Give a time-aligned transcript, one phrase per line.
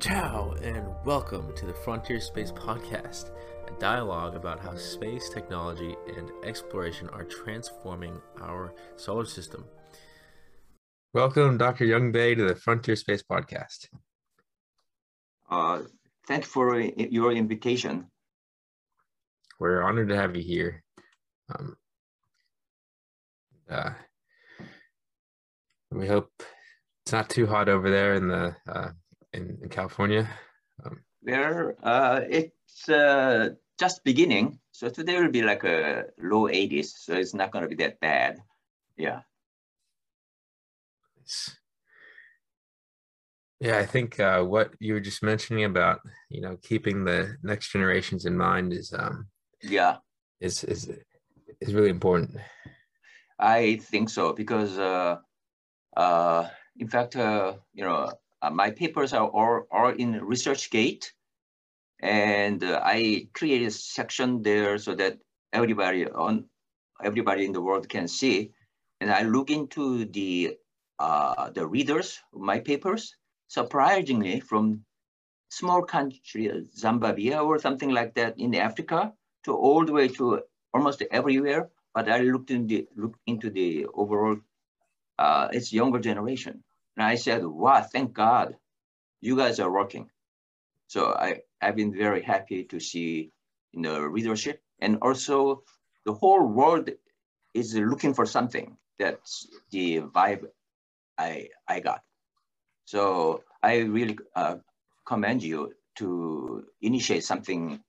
[0.00, 3.32] Ciao, and welcome to the Frontier Space Podcast,
[3.68, 9.66] a dialogue about how space technology and exploration are transforming our solar system.
[11.12, 11.84] Welcome, Dr.
[11.84, 13.88] Young Bae, to the Frontier Space Podcast.
[15.50, 15.82] Uh,
[16.26, 18.06] thank you for your invitation.
[19.58, 20.82] We're honored to have you here.
[21.54, 21.76] Um,
[23.68, 23.90] uh,
[25.90, 26.30] we hope
[27.04, 28.88] it's not too hot over there in the uh,
[29.32, 30.28] in, in California.
[30.84, 36.86] Um, Where uh, it's uh, just beginning, so today will be like a low 80s,
[36.86, 38.38] so it's not going to be that bad.
[38.96, 39.20] Yeah.
[43.60, 47.70] Yeah, I think uh, what you were just mentioning about you know keeping the next
[47.70, 49.28] generations in mind is um,
[49.62, 49.96] yeah
[50.40, 50.90] is is
[51.60, 52.38] is really important.
[53.38, 55.18] I think so because uh,
[55.94, 58.10] uh, in fact uh, you know
[58.42, 61.12] uh, my papers are all, all in ResearchGate,
[62.00, 65.18] and uh, I created a section there so that
[65.52, 66.46] everybody on
[67.02, 68.52] everybody in the world can see.
[69.00, 70.56] And I look into the
[70.98, 73.16] uh, the readers of my papers.
[73.48, 74.84] Surprisingly, from
[75.48, 79.12] small country, Zimbabwe or something like that in Africa,
[79.44, 80.40] to all the way to
[80.72, 81.68] almost everywhere.
[81.94, 84.36] But I looked in the looked into the overall,
[85.18, 86.62] uh, it's younger generation.
[87.00, 88.56] And I said, wow, thank God
[89.22, 90.10] you guys are working.
[90.86, 93.32] So I, I've been very happy to see
[93.72, 95.62] you know, readership and also
[96.04, 96.90] the whole world
[97.54, 98.76] is looking for something.
[98.98, 100.48] That's the vibe
[101.16, 102.02] I, I got.
[102.84, 104.56] So I really uh,
[105.06, 107.80] commend you to initiate something.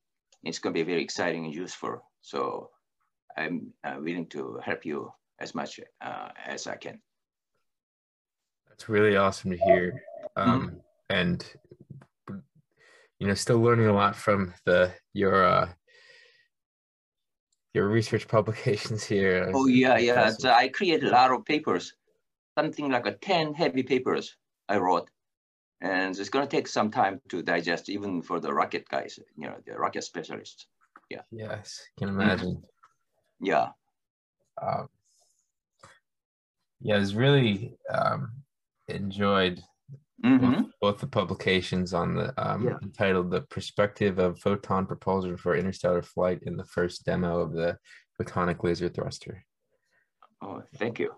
[0.42, 2.02] It's going to be very exciting and useful.
[2.22, 2.70] So
[3.36, 7.02] I'm uh, willing to help you as much uh, as I can.
[8.82, 10.02] It's really awesome to hear.
[10.36, 10.50] Mm-hmm.
[10.50, 10.78] Um, mm-hmm.
[11.12, 11.46] And
[13.20, 15.70] you know, still learning a lot from the your uh,
[17.76, 19.52] your research publications here.
[19.56, 20.32] Oh yeah, yeah.
[20.32, 21.94] So I created a lot of papers,
[22.58, 24.36] something like a ten heavy papers
[24.68, 25.12] I wrote,
[25.82, 29.46] and it's going to take some time to digest, even for the rocket guys, you
[29.48, 30.66] know, the rocket specialists.
[31.08, 31.22] Yeah.
[31.30, 32.64] Yes, can imagine.
[33.40, 33.68] Yeah.
[34.60, 34.90] Um,
[36.80, 38.42] yeah, it's really um,
[38.96, 39.62] enjoyed
[40.24, 40.54] mm-hmm.
[40.54, 42.78] both, both, the publications on the um, yeah.
[42.82, 47.78] entitled "The Perspective of Photon Propulsion for Interstellar Flight" in the first demo of the
[48.20, 49.46] photonic laser thruster.
[50.42, 51.14] Oh, thank you.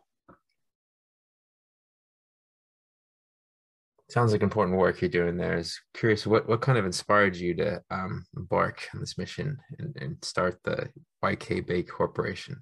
[4.10, 5.58] Sounds like important work you're doing there.
[5.58, 9.96] Is curious what what kind of inspired you to um, embark on this mission and,
[10.00, 10.90] and start the
[11.24, 12.60] YK Bae Corporation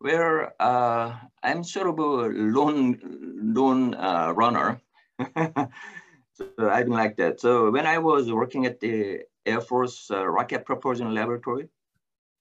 [0.00, 2.98] where uh, I'm sort of a lone,
[3.54, 4.80] lone uh, runner.
[5.36, 7.40] so I didn't like that.
[7.40, 11.68] So when I was working at the Air Force uh, Rocket Propulsion Laboratory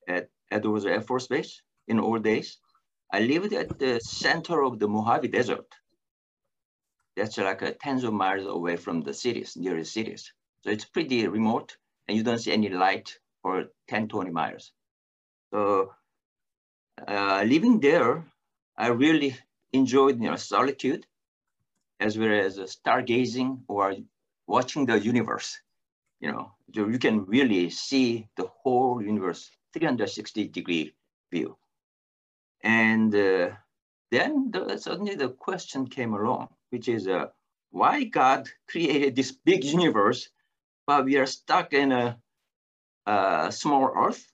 [0.07, 2.57] at Edwards Air Force Base in old days,
[3.11, 5.73] I lived at the center of the Mojave Desert.
[7.15, 10.31] That's like uh, tens of miles away from the cities, nearest cities.
[10.61, 14.71] So it's pretty remote and you don't see any light for 10, 20 miles.
[15.51, 15.93] So
[17.05, 18.23] uh, living there,
[18.77, 19.35] I really
[19.73, 21.05] enjoyed you know, solitude
[21.99, 23.95] as well as stargazing or
[24.47, 25.59] watching the universe.
[26.19, 30.93] You know, you can really see the whole universe 360 degree
[31.31, 31.57] view.
[32.63, 33.51] And uh,
[34.11, 37.27] then the, suddenly the question came along, which is uh,
[37.71, 40.29] why God created this big universe,
[40.85, 42.17] but we are stuck in a,
[43.05, 44.31] a small Earth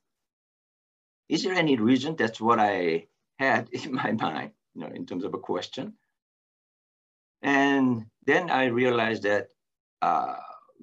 [1.29, 2.15] is there any reason?
[2.15, 3.07] That's what I
[3.39, 5.93] had in my mind, you know, in terms of a question.
[7.41, 9.49] And then I realized that
[10.01, 10.35] uh,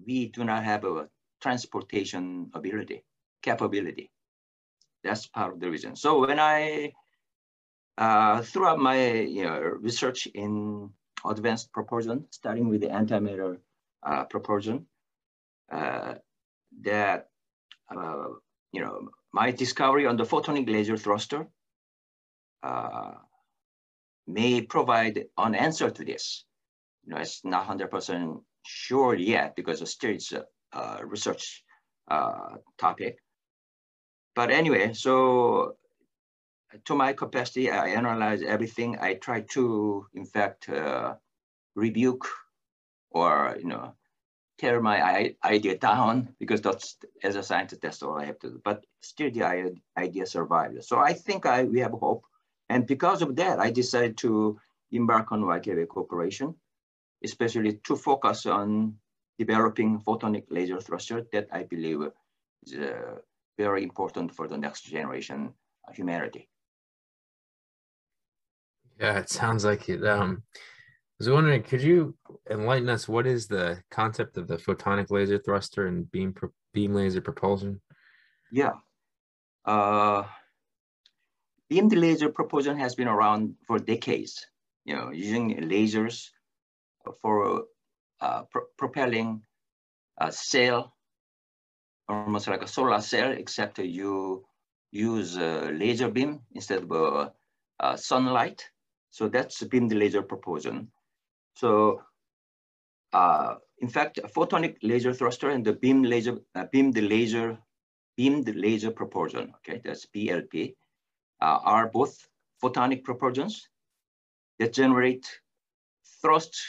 [0.06, 1.08] we do not have a
[1.40, 3.04] transportation ability,
[3.42, 4.10] capability.
[5.02, 5.96] That's part of the reason.
[5.96, 6.92] So when I,
[7.96, 10.90] uh, throughout my you know, research in
[11.24, 13.58] advanced propulsion, starting with the antimatter
[14.02, 14.86] uh, propulsion,
[15.72, 16.14] uh,
[16.82, 17.28] that,
[17.94, 18.28] uh,
[18.72, 21.47] you know, my discovery on the photonic laser thruster
[22.62, 23.12] uh,
[24.27, 26.44] may provide an answer to this.
[27.05, 31.65] You know, it's not 100% sure yet because still it's a, a research
[32.11, 33.17] uh, topic.
[34.35, 35.77] But anyway, so
[36.85, 38.99] to my capacity, I analyze everything.
[39.00, 41.15] I try to, in fact, uh,
[41.75, 42.27] rebuke
[43.11, 43.94] or, you know,
[44.60, 48.60] tear my idea down because that's as a scientist that's all I have to do.
[48.62, 50.84] But still, the idea survived.
[50.84, 52.24] So I think I we have hope,
[52.68, 54.58] and because of that, I decided to
[54.92, 56.54] embark on YK Bae Corporation,
[57.24, 58.94] especially to focus on
[59.38, 62.00] developing photonic laser thruster that I believe
[62.64, 63.16] is uh,
[63.58, 65.54] very important for the next generation
[65.94, 66.48] humanity.
[69.00, 70.04] Yeah, it sounds like it.
[70.06, 70.42] Um,
[71.20, 72.17] was wondering, could you
[72.50, 73.06] enlighten us?
[73.06, 76.34] What is the concept of the photonic laser thruster and beam
[76.72, 77.82] beam laser propulsion?
[78.50, 78.72] Yeah,
[79.67, 80.25] uh,
[81.69, 84.46] beam laser propulsion has been around for decades.
[84.87, 86.31] You know, using lasers
[87.20, 87.64] for
[88.20, 89.43] uh, pro propelling
[90.17, 90.96] a sail,
[92.08, 94.46] almost like a solar sail, except you
[94.90, 97.32] use a laser beam instead of a,
[97.78, 98.64] a sunlight.
[99.11, 100.90] So that's beam laser propulsion.
[101.55, 102.02] So
[103.12, 107.58] uh, in fact, a photonic laser thruster and the beam laser, uh, beam the laser,
[108.17, 110.75] beamed laser propulsion, okay, that's BLP,
[111.41, 112.29] uh, are both
[112.62, 113.69] photonic propulsions
[114.58, 115.26] that generate
[116.20, 116.61] thrust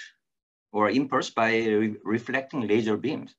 [0.72, 3.36] or impulse by re reflecting laser beams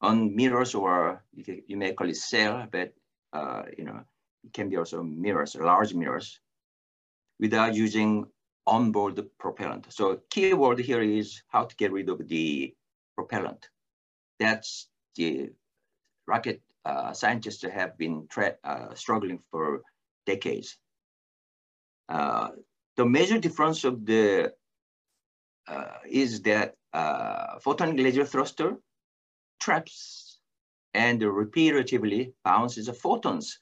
[0.00, 2.92] on mirrors or you may call it sail, but
[3.32, 4.00] uh, you know,
[4.44, 6.40] it can be also mirrors, large mirrors
[7.40, 8.26] without using
[8.66, 9.86] onboard propellant.
[9.92, 12.74] So keyword here is how to get rid of the
[13.16, 13.68] propellant.
[14.38, 15.50] That's the
[16.26, 18.28] rocket uh, scientists have been
[18.64, 19.82] uh, struggling for
[20.26, 20.76] decades.
[22.08, 22.48] Uh,
[22.96, 24.52] the major difference of the
[25.68, 28.76] uh, is that uh, photonic laser thruster
[29.60, 30.38] traps
[30.94, 33.60] and repetitively bounces photons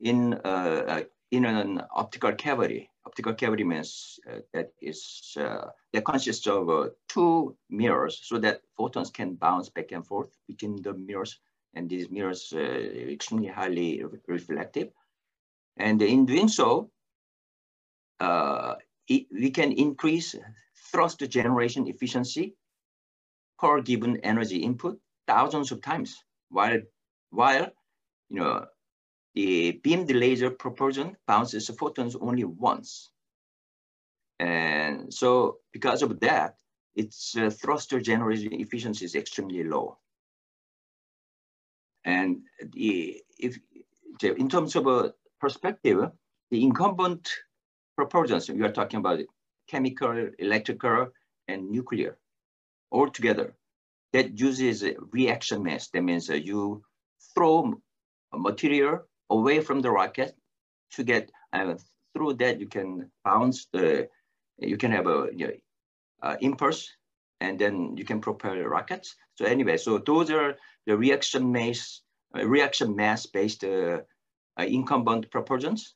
[0.00, 2.90] in uh, in an optical cavity.
[3.06, 8.62] Optical cavity means uh, that is uh, that consists of uh, two mirrors, so that
[8.76, 11.38] photons can bounce back and forth between the mirrors,
[11.74, 14.88] and these mirrors uh, extremely highly re reflective.
[15.76, 16.90] And in doing so,
[18.20, 18.76] uh,
[19.08, 20.34] it, we can increase
[20.90, 22.54] thrust generation efficiency
[23.58, 26.80] per given energy input thousands of times, while
[27.30, 27.68] while
[28.30, 28.66] you know
[29.34, 33.10] the beam laser propulsion bounces photons only once.
[34.38, 36.56] And so because of that,
[36.94, 39.98] its uh, thruster generation efficiency is extremely low.
[42.04, 42.42] And
[42.72, 43.58] the, if,
[44.22, 46.10] in terms of a perspective,
[46.50, 47.30] the incumbent
[47.98, 49.20] propulsions, we are talking about
[49.66, 51.08] chemical, electrical,
[51.48, 52.18] and nuclear
[52.90, 53.56] all together.
[54.12, 55.88] That uses reaction mass.
[55.88, 56.84] That means uh, you
[57.34, 57.74] throw
[58.32, 59.00] a material
[59.30, 60.36] away from the rocket
[60.92, 61.74] to get uh,
[62.14, 64.08] through that you can bounce the
[64.58, 65.52] you can have a you know,
[66.22, 66.88] uh, impulse
[67.40, 69.16] and then you can propel the rockets.
[69.34, 70.56] So anyway so those are
[70.86, 72.02] the reaction mass
[72.36, 74.00] uh, reaction mass based uh,
[74.58, 75.94] uh, incumbent propulsions.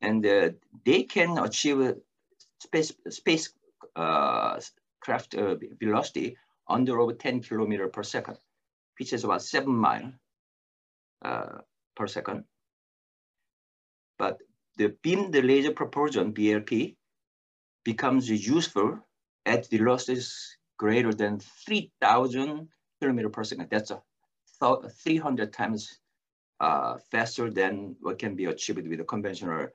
[0.00, 0.50] And uh,
[0.84, 1.94] they can achieve
[2.60, 3.52] space space
[3.94, 5.34] craft
[5.80, 6.36] velocity
[6.68, 8.38] under over 10 kilometer per second
[8.98, 10.12] which is about seven mile
[11.20, 12.44] per second
[14.22, 14.38] but
[14.76, 16.94] the beam the laser propulsion, BLP,
[17.84, 18.90] becomes useful
[19.44, 22.68] at velocities greater than 3,000
[23.00, 23.68] kilometer per second.
[23.68, 24.00] That's a
[24.88, 25.98] 300 times
[26.60, 29.66] uh, faster than what can be achieved with conventional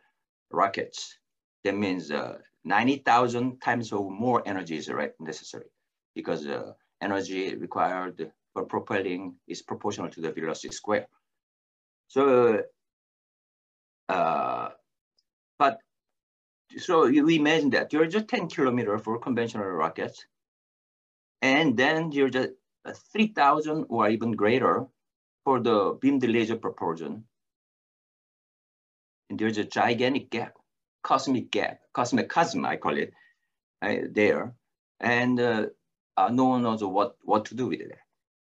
[0.49, 1.17] rockets.
[1.65, 5.71] That means uh, 90,000 times or more energy is right necessary
[6.15, 6.71] because uh,
[7.01, 11.07] energy required for propelling is proportional to the velocity square.
[12.07, 12.63] So
[14.09, 14.69] uh,
[15.59, 15.79] but
[16.77, 20.25] so you imagine that you're just 10 kilometer for conventional rockets,
[21.41, 22.51] and then you're just
[23.13, 24.85] 3,000 or even greater
[25.43, 27.23] for the beam laser propulsion.
[29.29, 30.53] And there's a gigantic gap,
[31.03, 33.13] cosmic gap, cosmic chasm, I call it,
[33.81, 34.53] uh, there.
[34.99, 35.65] And uh,
[36.15, 37.91] uh, no one knows what, what to do with it.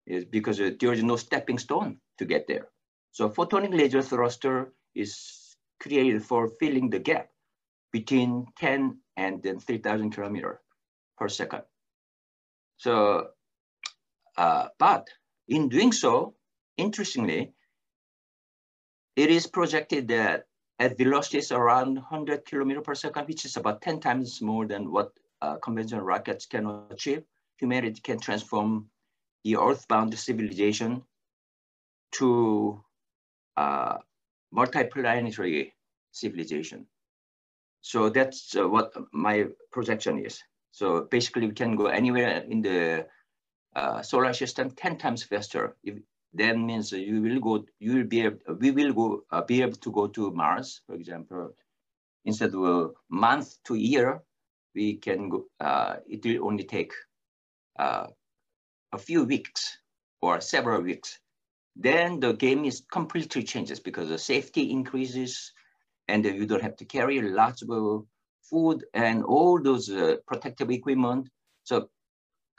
[0.07, 2.67] Is because uh, there is no stepping stone to get there.
[3.11, 5.40] So photonic laser thruster is
[5.81, 7.29] created for filling the gap
[7.91, 10.61] between 10 and then 3000 kilometer
[11.17, 11.63] per second.
[12.77, 13.27] So,
[14.37, 15.07] uh, but
[15.47, 16.35] in doing so,
[16.77, 17.53] interestingly,
[19.15, 20.45] it is projected that
[20.79, 25.11] at velocities around 100 kilometer per second, which is about 10 times more than what
[25.41, 27.23] uh, conventional rockets can achieve,
[27.57, 28.87] humanity can transform
[29.43, 31.03] the earthbound civilization
[32.13, 32.83] to
[33.57, 33.97] uh,
[34.53, 35.71] multiplanetary
[36.11, 36.85] civilization.
[37.81, 40.41] So that's uh, what my projection is.
[40.71, 43.07] So basically we can go anywhere in the
[43.75, 45.75] uh, solar system 10 times faster.
[45.83, 45.95] If
[46.33, 49.77] that means you will go, you will be able, we will go, uh, be able
[49.77, 51.53] to go to Mars, for example,
[52.25, 54.21] instead of a month to year,
[54.73, 56.93] we can go, uh, it will only take
[57.79, 58.07] uh,
[58.93, 59.77] a few weeks
[60.21, 61.19] or several weeks,
[61.75, 65.53] then the game is completely changes because the safety increases
[66.07, 68.05] and you don't have to carry lots of
[68.43, 71.29] food and all those uh, protective equipment.
[71.63, 71.89] So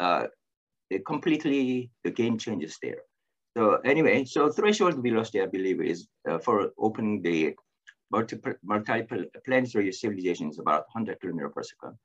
[0.01, 0.27] uh,
[1.07, 3.03] completely, the game changes there.
[3.57, 7.55] So anyway, so threshold velocity, I believe, is uh, for opening the
[8.11, 11.99] multiple, multiple planetary civilizations about 100 kilometer per second.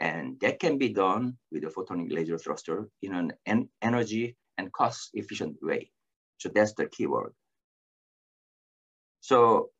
[0.00, 4.72] And that can be done with a photonic laser thruster in an en energy and
[4.72, 5.90] cost efficient way.
[6.38, 7.32] So that's the keyword.
[9.20, 9.70] So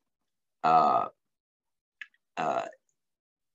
[0.63, 1.05] uh,
[2.37, 2.65] uh,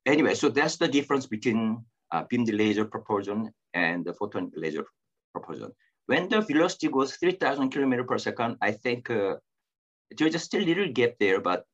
[0.06, 4.84] anyway, so that's the difference between uh, beam laser propulsion and the photon laser
[5.32, 5.72] propulsion.
[6.06, 9.36] When the velocity goes 3000 kilometer per second, I think uh,
[10.16, 11.64] there's just a little gap there, but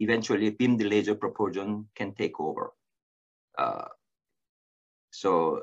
[0.00, 2.72] eventually beam laser propulsion can take over.
[3.56, 3.88] Uh,
[5.10, 5.62] so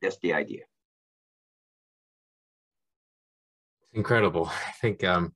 [0.00, 0.64] that's the idea.
[3.94, 4.46] Incredible.
[4.68, 5.32] I think um,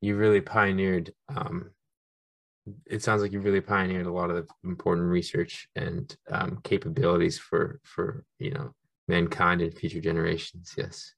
[0.00, 1.12] you really pioneered.
[1.34, 1.70] Um,
[2.86, 7.38] it sounds like you really pioneered a lot of the important research and um, capabilities
[7.38, 8.74] for for you know
[9.08, 10.74] mankind and future generations.
[10.76, 11.14] Yes.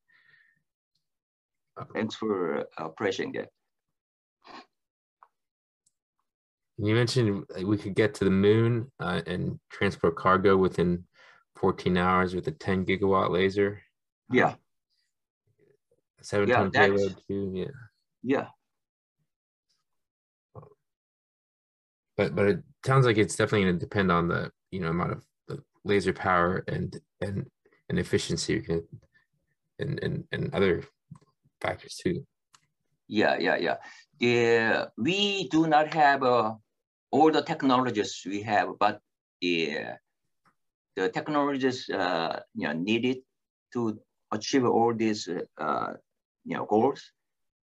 [1.93, 3.49] Thanks for uh, praising that.
[6.77, 11.05] You mentioned we could get to the moon uh, and transport cargo within
[11.57, 13.81] 14 hours with a 10 gigawatt laser.
[14.31, 14.55] Yeah.
[16.25, 17.53] Seven yeah, ton payload too.
[17.55, 17.75] Yeah.
[18.23, 18.47] Yeah.
[22.17, 25.13] But but it sounds like it's definitely going to depend on the you know amount
[25.13, 27.47] of the laser power and and
[27.91, 28.65] and efficiency
[29.79, 30.85] and and and other
[31.61, 32.25] factors too.
[33.07, 33.77] Yeah, yeah, yeah.
[34.19, 36.55] Yeah, we do not have uh,
[37.11, 39.01] all the technologies we have, but
[39.43, 39.99] the
[40.97, 43.19] the technologies uh, you know needed
[43.75, 43.99] to
[44.33, 45.29] achieve all these
[45.59, 45.93] uh,
[46.45, 47.03] you know goals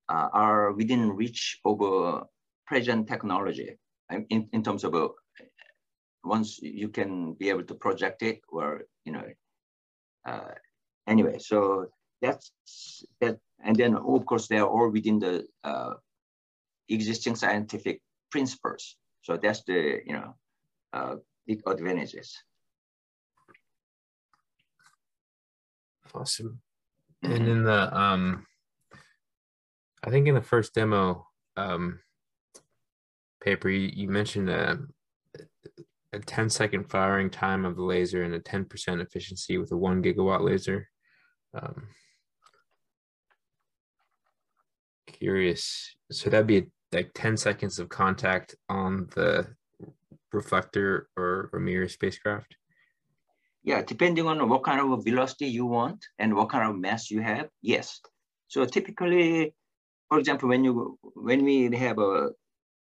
[0.10, 2.22] uh, are within reach of uh,
[2.66, 3.78] present technology.
[4.30, 5.08] In, in terms of uh,
[6.26, 9.24] once you can be able to project it or you know
[10.28, 10.52] uh,
[11.08, 11.88] anyway so
[12.22, 12.52] that's
[13.22, 15.94] that and then of course they are all within the uh,
[16.90, 18.98] existing scientific principles.
[19.22, 20.36] So that's the you know
[20.94, 21.16] uh,
[21.48, 22.36] big advantages.
[26.14, 26.60] Awesome.
[27.24, 27.52] And mm-hmm.
[27.52, 28.46] in the um
[30.04, 31.28] i think in the first demo
[31.58, 32.00] um
[33.42, 34.80] paper you, you mentioned a,
[36.14, 40.02] a 10 second firing time of the laser and a 10% efficiency with a one
[40.02, 40.88] gigawatt laser.
[41.54, 41.88] Um,
[45.08, 49.48] curious so that'd be like 10 seconds of contact on the
[50.32, 52.56] reflector or, or mirror spacecraft?
[53.64, 57.22] Yeah depending on what kind of velocity you want and what kind of mass you
[57.22, 58.00] have yes.
[58.48, 59.54] So typically
[60.12, 62.32] for example when you when we have a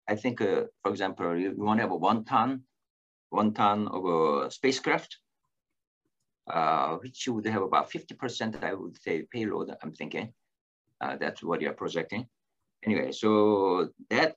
[0.08, 2.62] i think uh, for example you want to have a one ton
[3.30, 5.18] one ton of a spacecraft
[6.50, 10.34] uh, which would have about 50% i would say payload i'm thinking
[11.02, 12.28] uh, that's what you're projecting.
[12.86, 14.36] Anyway, so that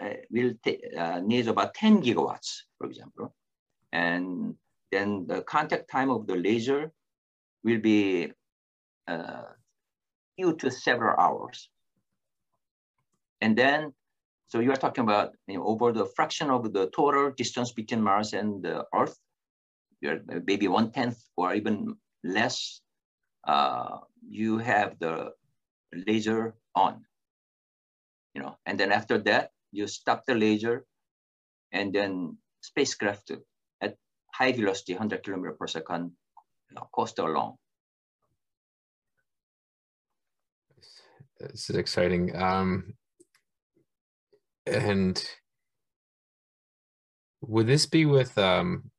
[0.00, 0.52] uh, will
[0.98, 3.34] uh, needs about 10 gigawatts, for example.
[3.92, 4.54] And
[4.90, 6.92] then the contact time of the laser
[7.62, 8.32] will be
[9.08, 9.42] uh,
[10.36, 11.68] few to several hours.
[13.44, 13.92] And then,
[14.48, 18.00] so you are talking about you know, over the fraction of the total distance between
[18.00, 19.18] Mars and the Earth,
[20.00, 22.80] you're maybe one tenth or even less.
[23.46, 25.32] Uh, you have the
[26.06, 27.04] laser on,
[28.34, 30.86] you know, and then after that, you stop the laser
[31.70, 33.30] and then spacecraft
[33.82, 33.94] at
[34.32, 36.12] high velocity, 100 kilometer per second,
[36.70, 37.56] you know, coast along.
[41.38, 42.34] This is exciting.
[42.34, 42.94] Um,
[44.66, 45.22] and
[47.40, 48.90] would this be with, um,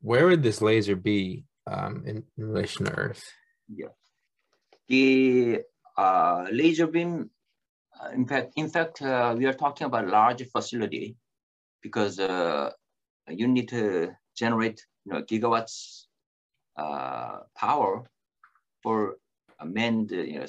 [0.00, 3.22] where would this laser be um, in, in relation to Earth?
[3.68, 3.88] Yeah
[4.92, 5.62] the
[5.96, 7.30] uh, laser beam,
[7.98, 11.16] uh, in fact, in fact, uh, we are talking about large facility
[11.82, 12.70] because uh,
[13.28, 16.04] you need to generate you know, gigawatts
[16.76, 18.04] uh, power
[18.82, 19.16] for
[19.60, 20.46] a manned you know,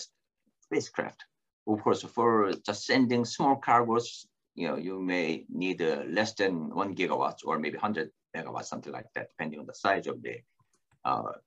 [0.60, 1.24] spacecraft.
[1.68, 6.74] Of course, for just sending small cargos, you know, you may need uh, less than
[6.76, 10.38] one gigawatts or maybe 100 megawatts, something like that, depending on the size of the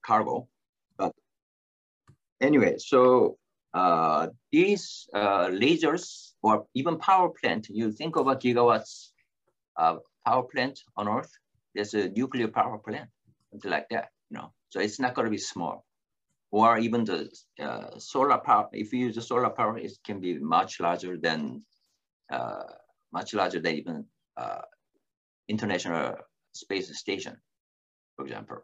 [0.02, 0.48] cargo
[0.98, 1.12] But
[2.40, 3.38] anyway, so
[3.74, 9.10] uh, these uh, lasers or even power plant, you think about gigawatts
[9.76, 9.96] uh,
[10.26, 11.30] power plant on Earth,
[11.74, 13.10] there's a nuclear power plant,
[13.50, 14.52] something like that, you know.
[14.70, 15.85] So it's not going to be small.
[16.52, 17.28] Or even the
[17.60, 21.62] uh, solar power, if you use the solar power, it can be much larger than,
[22.32, 22.62] uh,
[23.12, 24.04] much larger than even
[24.36, 24.62] uh,
[25.48, 26.14] International
[26.54, 27.36] Space Station,
[28.14, 28.58] for example.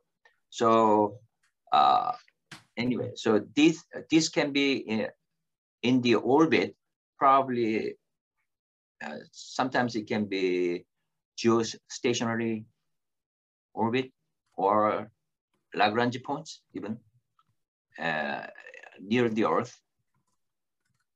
[0.49, 1.19] So
[1.73, 2.13] uh,
[2.77, 5.09] anyway, so this, this can be in,
[5.83, 6.77] in the orbit,
[7.19, 7.97] probably,
[9.05, 10.85] uh, sometimes it can be
[11.37, 12.65] geostationary
[13.75, 14.13] orbit
[14.57, 15.11] or
[15.75, 16.99] Lagrange points even
[17.99, 18.47] uh,
[19.01, 19.79] near the Earth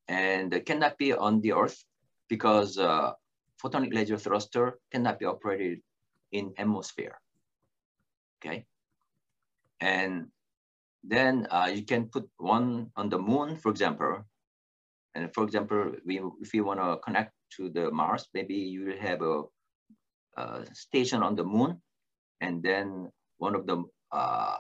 [0.09, 1.85] and cannot be on the Earth
[2.29, 3.13] because uh,
[3.63, 5.81] photonic laser thruster cannot be operated
[6.33, 7.19] in atmosphere,
[8.39, 8.67] okay?
[9.81, 10.29] And
[11.05, 14.25] then uh, you can put one on the moon, for example.
[15.15, 19.23] And for example, we, if you want to connect to the Mars, maybe you have
[19.23, 19.43] a,
[20.37, 21.81] a, station on the moon,
[22.41, 24.57] and then one of the uh,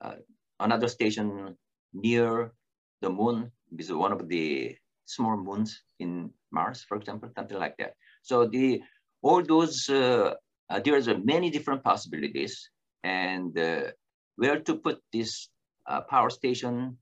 [0.00, 0.14] uh,
[0.60, 1.56] another station
[1.92, 2.52] near
[3.00, 7.94] the moon is one of the small moons in Mars, for example, something like that.
[8.22, 8.80] So the
[9.22, 10.34] all those uh,
[10.70, 12.70] uh, there's many different possibilities,
[13.02, 13.90] and uh,
[14.36, 15.48] where to put this
[15.86, 16.98] uh, power station,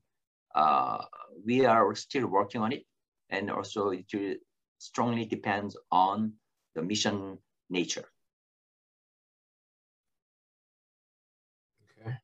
[0.55, 1.03] uh,
[1.45, 2.83] we are still working on it.
[3.29, 4.39] And also it
[4.77, 6.33] strongly depends on
[6.75, 7.37] the mission
[7.69, 8.05] nature.
[11.99, 12.17] Okay.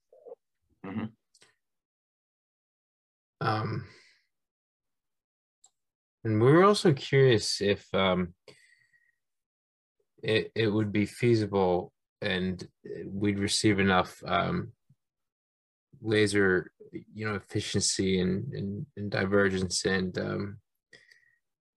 [0.85, 1.22] Mm -hmm.
[3.43, 3.85] Um,
[6.23, 8.33] and we were also curious if um,
[10.23, 12.65] it, it would be feasible and
[13.05, 14.71] we'd receive enough um,
[16.01, 16.71] laser
[17.13, 20.57] you know efficiency and and, and divergence and um,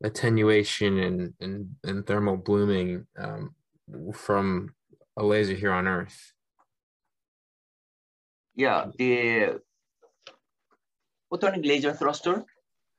[0.04, 3.56] attenuation and, and and thermal blooming um,
[4.14, 4.72] from
[5.16, 6.32] a laser here on Earth.
[8.54, 9.60] Yeah, the
[11.32, 12.44] photonic laser thruster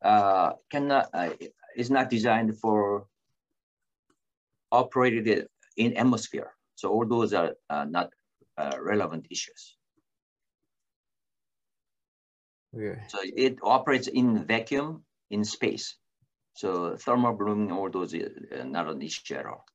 [0.02, 1.30] uh, cannot uh,
[1.76, 3.08] is not designed for
[4.72, 5.48] operated
[5.78, 6.52] in atmosphere.
[6.76, 8.12] So all those are uh, not
[8.58, 9.78] uh, relevant issues.
[12.76, 13.02] Okay.
[13.08, 15.96] So it operates in vacuum in space.
[16.54, 19.66] So thermal blooming, all those are uh, not an issue at all.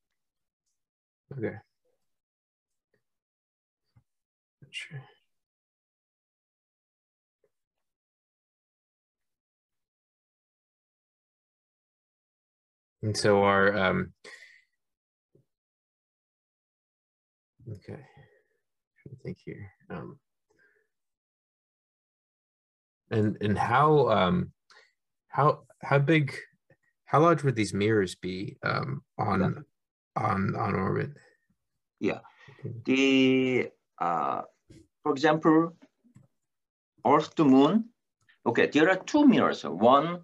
[1.37, 1.55] Okay.
[4.69, 5.01] Sure.
[13.03, 14.13] And so our um
[17.69, 19.69] okay, I think here.
[19.89, 20.19] Um
[23.11, 24.53] and and how um
[25.27, 26.33] how how big
[27.03, 30.23] how large would these mirrors be um on yeah.
[30.23, 31.11] on on orbit?
[31.99, 32.19] Yeah.
[32.85, 34.43] The uh
[35.03, 35.75] for example
[37.05, 37.89] earth to moon.
[38.45, 40.23] Okay there are two mirrors one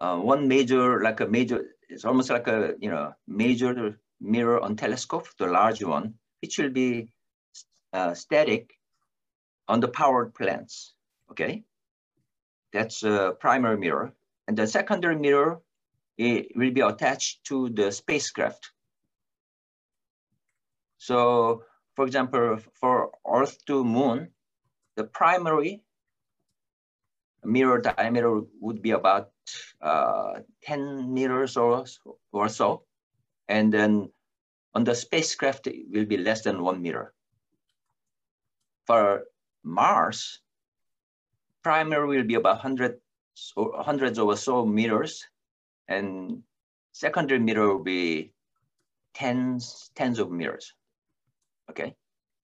[0.00, 4.76] uh, one major like a major it's almost like a you know major mirror on
[4.76, 7.08] telescope the large one which will be
[7.92, 8.72] uh, static
[9.68, 10.94] on the powered plants
[11.30, 11.64] okay
[12.72, 14.12] that's a primary mirror.
[14.46, 15.60] And the secondary mirror
[16.18, 18.72] it will be attached to the spacecraft.
[20.98, 21.64] So
[21.96, 24.28] for example, for Earth to Moon,
[24.96, 25.82] the primary
[27.42, 29.30] mirror diameter would be about
[29.80, 31.84] uh, 10 meters or,
[32.32, 32.84] or so.
[33.48, 34.10] And then
[34.74, 37.12] on the spacecraft, it will be less than one meter.
[38.86, 39.24] For
[39.62, 40.40] Mars,
[41.62, 43.00] primary will be about 100
[43.56, 45.26] or hundreds or so meters,
[45.88, 46.42] and
[46.92, 48.32] secondary meter will be
[49.14, 50.74] tens, tens of meters.
[51.70, 51.94] Okay,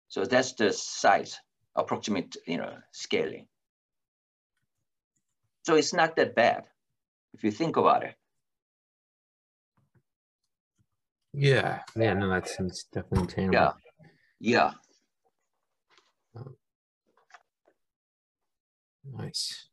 [0.08, 1.40] so that's the size,
[1.74, 3.46] approximate, you know, scaling.
[5.64, 6.66] So it's not that bad
[7.36, 8.14] if you think about it.
[11.34, 13.52] Yeah, yeah, no, that seems definitely attainable.
[13.52, 13.72] Yeah,
[14.40, 14.70] yeah.
[19.04, 19.68] Nice.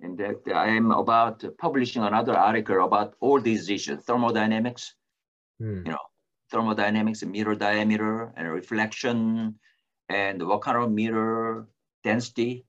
[0.00, 4.94] And that I am about publishing another article about all these issues, thermodynamics,
[5.60, 5.86] hmm.
[5.86, 6.04] you know,
[6.50, 9.54] thermodynamics, mirror diameter and reflection,
[10.08, 11.68] and what kind of mirror
[12.02, 12.66] density,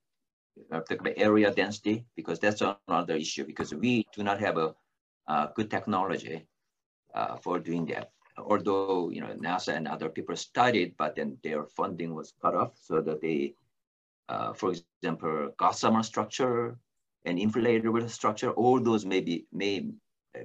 [1.17, 4.75] area density, because that's another issue because we do not have a,
[5.27, 6.47] a good technology
[7.13, 11.65] uh, for doing that although you know NASA and other people studied, but then their
[11.65, 13.55] funding was cut off so that they,
[14.29, 16.77] uh, for example, gossamer structure
[17.25, 19.87] and inflatable structure, all those may be, may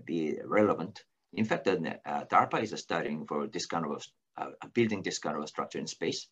[0.04, 1.04] be relevant.
[1.34, 1.74] In fact, uh,
[2.30, 4.04] DARPA is studying for this kind of
[4.36, 6.28] uh, building this kind of structure in space.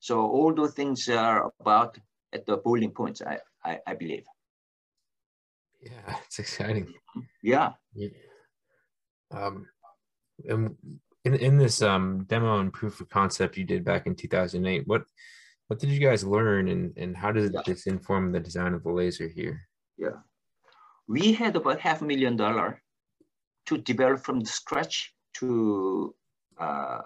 [0.00, 1.98] So all those things are about
[2.32, 4.24] at the boiling points, I, I, I believe.
[5.82, 6.92] Yeah, it's exciting.
[7.42, 7.72] Yeah.
[7.94, 8.08] yeah.
[9.30, 9.66] Um,
[10.48, 10.76] and
[11.24, 15.02] in, in this um, demo and proof of concept you did back in 2008, what
[15.68, 17.60] what did you guys learn and, and how does yeah.
[17.66, 19.66] this inform the design of the laser here?
[19.98, 20.20] Yeah.
[21.08, 22.80] We had about half a million dollar
[23.66, 26.14] to develop from the scratch to
[26.58, 27.00] uh,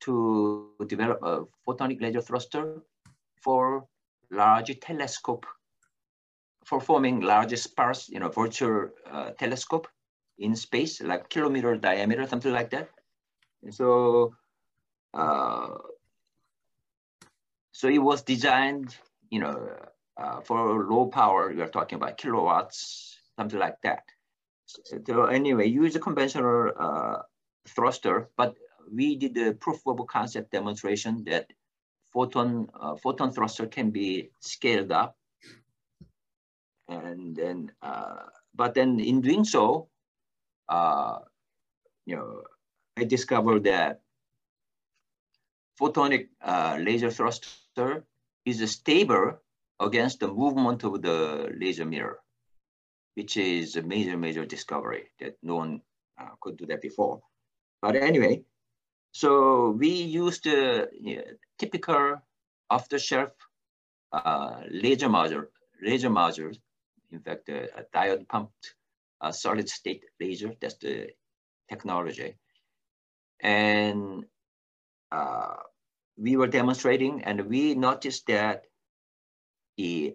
[0.00, 2.82] to develop a photonic laser thruster
[3.42, 3.86] for
[4.30, 5.46] large telescope
[6.64, 9.86] for forming large sparse, you know, virtual uh, telescope
[10.38, 12.88] in space, like kilometer diameter, something like that.
[13.62, 14.34] And so,
[15.14, 15.68] uh,
[17.72, 18.96] so it was designed,
[19.30, 19.76] you know,
[20.16, 21.52] uh, for low power.
[21.52, 24.02] We are talking about kilowatts, something like that.
[24.66, 27.18] So anyway, use a conventional uh,
[27.68, 28.56] thruster, but
[28.92, 31.46] we did a proof of concept demonstration that
[32.16, 35.18] photon uh, photon thruster can be scaled up,
[36.88, 38.24] and then uh,
[38.54, 39.88] but then in doing so,
[40.70, 41.18] uh,
[42.06, 42.42] you know,
[42.96, 44.00] I discovered that
[45.78, 48.06] photonic uh, laser thruster
[48.46, 49.36] is stable
[49.78, 52.18] against the movement of the laser mirror,
[53.14, 55.82] which is a major, major discovery that no one
[56.18, 57.20] uh, could do that before.
[57.82, 58.42] But anyway,
[59.20, 61.22] so we used a you
[61.58, 62.20] typical
[62.68, 63.30] off-the-shelf
[64.12, 65.46] uh, laser module,
[65.82, 66.58] laser modules.
[67.10, 68.74] In fact, a, a diode pumped
[69.22, 70.52] uh, solid state laser.
[70.60, 71.12] That's the
[71.66, 72.34] technology.
[73.40, 74.26] And
[75.10, 75.54] uh,
[76.18, 78.66] we were demonstrating and we noticed that
[79.78, 80.14] the,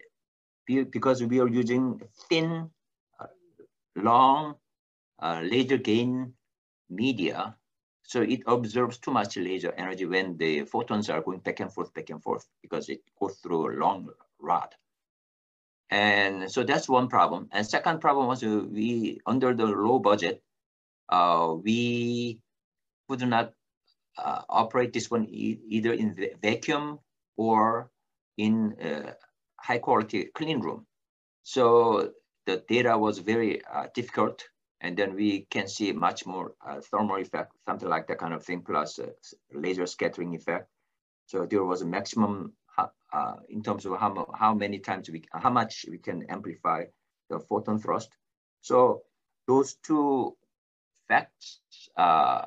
[0.67, 2.69] because we are using thin,
[3.19, 3.25] uh,
[3.95, 4.57] long
[5.19, 6.33] uh, laser gain
[6.87, 7.55] media,
[8.03, 11.93] so it absorbs too much laser energy when the photons are going back and forth,
[11.93, 14.09] back and forth, because it goes through a long
[14.39, 14.75] rod.
[15.89, 17.49] And so that's one problem.
[17.51, 20.41] And second problem was we, under the low budget,
[21.09, 22.39] uh, we
[23.09, 23.53] could not
[24.17, 26.99] uh, operate this one e either in the vacuum
[27.35, 27.91] or
[28.37, 29.11] in uh,
[29.57, 30.85] high quality clean room.
[31.43, 32.11] So
[32.45, 34.43] the data was very uh, difficult.
[34.81, 38.43] And then we can see much more uh, thermal effect, something like that kind of
[38.43, 39.11] thing, plus uh,
[39.53, 40.67] laser scattering effect.
[41.27, 45.49] So there was a maximum uh, in terms of how, how many times we, how
[45.49, 46.85] much we can amplify
[47.29, 48.09] the photon thrust.
[48.61, 49.03] So
[49.47, 50.35] those two
[51.07, 51.59] facts
[51.97, 52.45] uh,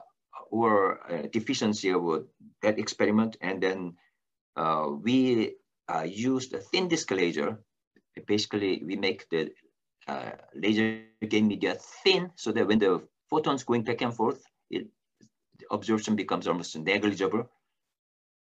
[0.51, 2.27] were a deficiency of
[2.63, 3.37] that experiment.
[3.41, 3.97] And then
[4.57, 5.55] uh, we
[5.89, 7.61] uh, used a thin disk laser.
[8.27, 9.51] Basically, we make the
[10.07, 14.87] uh, laser gain media thin so that when the photons going back and forth, it,
[15.59, 17.49] the absorption becomes almost negligible.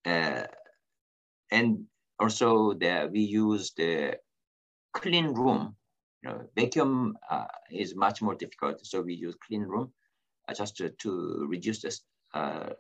[0.05, 0.45] Uh,
[1.51, 1.85] and
[2.19, 4.17] also that we use the
[4.93, 5.75] clean room.
[6.23, 9.93] You know, vacuum uh, is much more difficult, so we use clean room
[10.49, 11.99] uh, just to, to, reduce the
[12.35, 12.71] uh,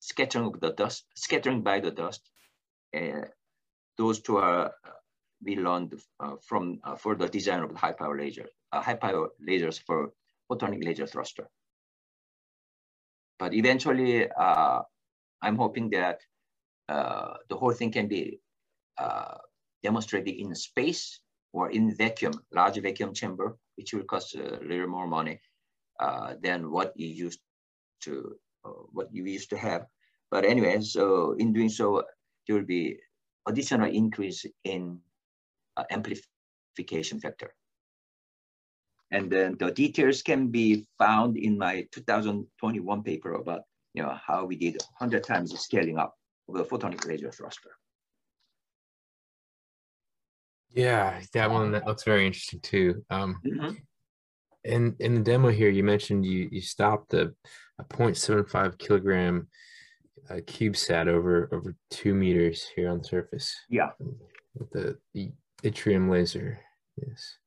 [0.00, 2.30] scattering of the dust, scattering by the dust.
[3.98, 4.72] those two are
[5.42, 8.94] we learned uh, from uh, for the design of the high power laser, uh, high
[8.94, 10.12] power lasers for
[10.50, 11.48] photonic laser thruster.
[13.38, 16.20] But eventually, I'm hoping that
[16.88, 18.40] the whole thing can be
[19.82, 21.20] demonstrated in space
[21.52, 25.40] or in vacuum, large vacuum chamber, which will cost a little more money
[26.00, 27.40] uh, than what you used
[28.02, 29.86] to, uh, what you used to have.
[30.30, 32.04] But anyway, so in doing so,
[32.46, 32.98] there will be
[33.46, 35.00] additional increase in
[35.90, 37.54] amplification factor.
[39.10, 43.62] And then the details can be found in my 2021 paper about
[43.94, 46.14] you know how we did 100 times the scaling up
[46.48, 47.70] of the photonic laser thruster.
[50.70, 53.04] Yeah, that one that looks very interesting too.
[53.08, 53.74] Um, mm-hmm.
[54.64, 57.32] in in the demo here, you mentioned you you stopped a,
[57.78, 59.48] a 0.75 kilogram
[60.28, 63.56] uh, CubeSat over over two meters here on the surface.
[63.70, 63.90] Yeah,
[64.54, 66.60] with the the yttrium laser.
[66.96, 67.38] Yes.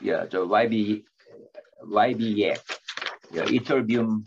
[0.00, 1.04] Yeah, the YB
[1.84, 2.56] YB yeah,
[3.32, 4.26] ytterbium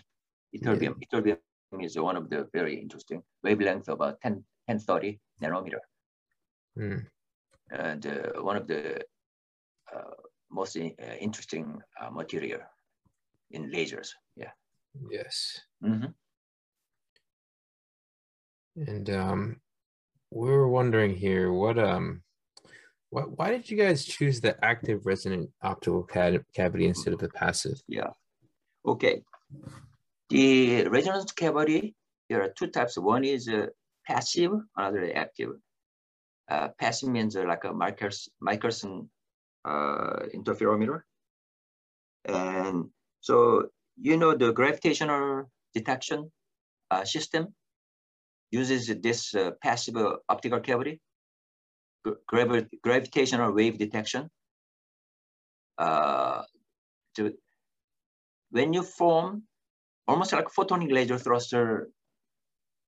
[0.55, 1.07] ytterbium yeah.
[1.07, 1.37] ytterbium
[1.83, 5.79] is one of the very interesting wavelength about 10 1030 nanometer.
[6.77, 7.05] Mm
[7.71, 9.01] and uh, one of the
[9.93, 10.11] uh,
[10.51, 12.61] most in, uh, interesting material
[13.51, 14.09] in lasers.
[14.35, 14.51] Yeah.
[15.11, 15.59] Yes.
[15.83, 16.07] Mm-hmm.
[18.87, 19.61] And um,
[20.31, 22.21] we were wondering here, what um,
[23.17, 26.03] what why did you guys choose the active resonant optical
[26.53, 27.81] cavity instead of the passive?
[27.87, 28.11] Yeah.
[28.85, 29.23] Okay.
[30.29, 31.95] The resonance cavity
[32.29, 32.97] there are two types.
[32.97, 33.67] One is uh,
[34.05, 35.51] passive, another is active.
[36.49, 39.09] Uh, passive means uh, like a Michelson
[39.65, 41.01] uh, interferometer.
[42.25, 42.89] And
[43.21, 43.69] so,
[44.01, 46.31] you know, the gravitational detection
[46.91, 47.53] uh, system
[48.51, 49.95] uses this uh, passive
[50.29, 50.99] optical cavity,
[52.27, 54.29] gravi gravitational wave detection.
[55.77, 56.43] Uh,
[57.15, 57.33] to,
[58.51, 59.43] when you form
[60.07, 61.89] almost like photonic laser thruster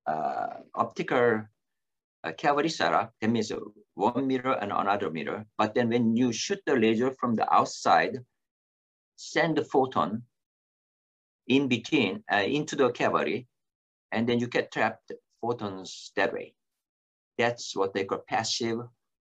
[0.06, 1.42] uh, optical
[2.24, 3.52] uh, cavity setup, that means
[3.94, 5.44] one meter and another meter.
[5.58, 8.18] But then when you shoot the laser from the outside,
[9.16, 10.22] send the photon
[11.46, 13.46] in between, uh, into the cavity,
[14.12, 16.54] and then you get trapped photons that way.
[17.38, 18.78] That's what they call passive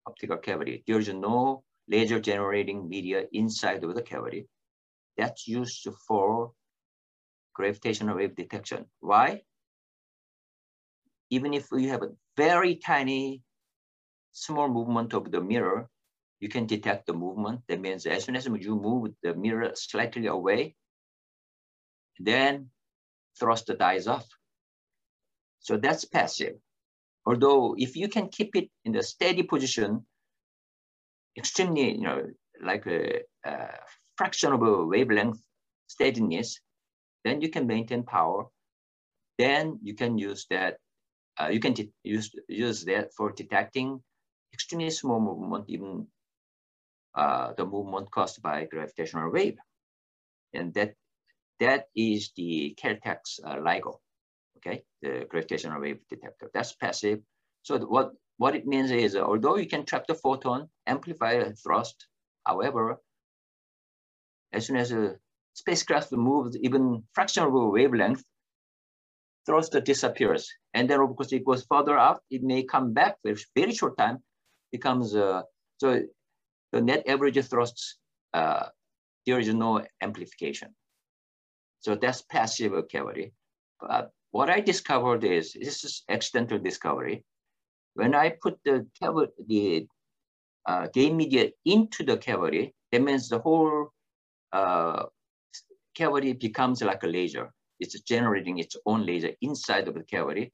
[0.07, 0.83] optical cavity.
[0.87, 4.47] There's no laser generating media inside of the cavity.
[5.17, 6.51] That's used for
[7.53, 8.85] gravitational wave detection.
[8.99, 9.41] Why?
[11.29, 13.41] Even if you have a very tiny,
[14.31, 15.89] small movement of the mirror,
[16.39, 17.61] you can detect the movement.
[17.67, 20.75] That means as soon as you move the mirror slightly away,
[22.19, 22.69] then
[23.39, 24.27] thrust dies off.
[25.59, 26.55] So that's passive.
[27.25, 30.05] Although if you can keep it in the steady position,
[31.37, 32.23] extremely, you know,
[32.61, 33.67] like a, a
[34.15, 35.41] fraction of a wavelength
[35.87, 36.59] steadiness,
[37.23, 38.45] then you can maintain power.
[39.37, 40.77] Then you can use that,
[41.37, 44.01] uh, you can use, use that for detecting
[44.53, 46.07] extremely small movement, even
[47.15, 49.57] uh, the movement caused by gravitational wave.
[50.53, 50.93] And that,
[51.59, 53.99] that is the Caltech's uh, LIGO
[54.57, 56.49] okay, the gravitational wave detector.
[56.53, 57.19] That's passive.
[57.63, 62.07] So what, what it means is, although you can trap the photon, amplify the thrust,
[62.45, 62.97] however,
[64.53, 65.15] as soon as a
[65.53, 68.23] spacecraft moves even fraction of a wavelength,
[69.45, 70.49] thrust disappears.
[70.73, 73.97] And then of course it goes further out, it may come back for very short
[73.97, 74.19] time,
[74.71, 75.43] becomes, uh,
[75.77, 76.01] so
[76.71, 77.97] the net average thrust,
[78.33, 78.67] uh,
[79.25, 80.75] there is no amplification.
[81.79, 83.31] So that's passive cavity.
[83.79, 87.23] But what I discovered is, this is accidental discovery.
[87.93, 88.85] When I put the
[89.47, 89.87] the
[90.65, 93.93] uh, gain media into the cavity, that means the whole
[94.51, 95.03] uh,
[95.95, 97.53] cavity becomes like a laser.
[97.79, 100.51] It's generating its own laser inside of the cavity.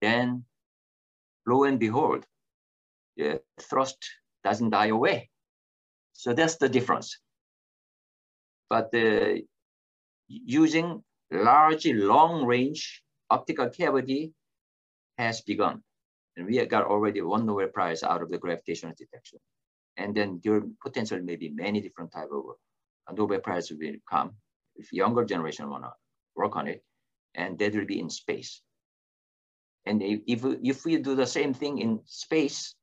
[0.00, 0.44] Then
[1.44, 2.24] lo and behold,
[3.16, 3.98] the thrust
[4.44, 5.28] doesn't die away.
[6.12, 7.18] So that's the difference.
[8.70, 9.40] But uh,
[10.28, 13.03] using large, long range
[13.36, 14.32] optical cavity
[15.18, 15.82] has begun.
[16.36, 19.38] And we got already one Nobel Prize out of the gravitational detection.
[19.96, 24.30] And then there potentially maybe many different type of Nobel Prize will come
[24.76, 25.92] if younger generation wanna
[26.34, 26.82] work on it,
[27.34, 28.60] and that will be in space.
[29.86, 30.40] And if,
[30.72, 32.74] if we do the same thing in space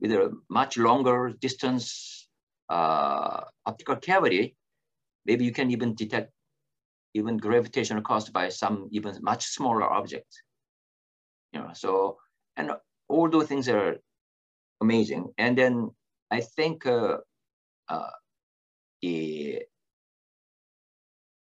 [0.00, 2.28] with a much longer distance
[2.68, 4.56] uh, optical cavity,
[5.26, 6.30] maybe you can even detect
[7.14, 10.42] even gravitational caused by some even much smaller objects.
[11.52, 12.18] You know, so,
[12.56, 12.72] and
[13.08, 13.96] all those things are
[14.80, 15.32] amazing.
[15.38, 15.90] And then
[16.30, 17.18] I think uh,
[17.88, 18.10] uh,
[19.00, 19.62] the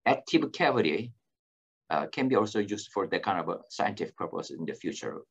[0.06, 1.12] active cavity
[1.90, 5.22] uh, can be also used for that kind of a scientific purpose in the future.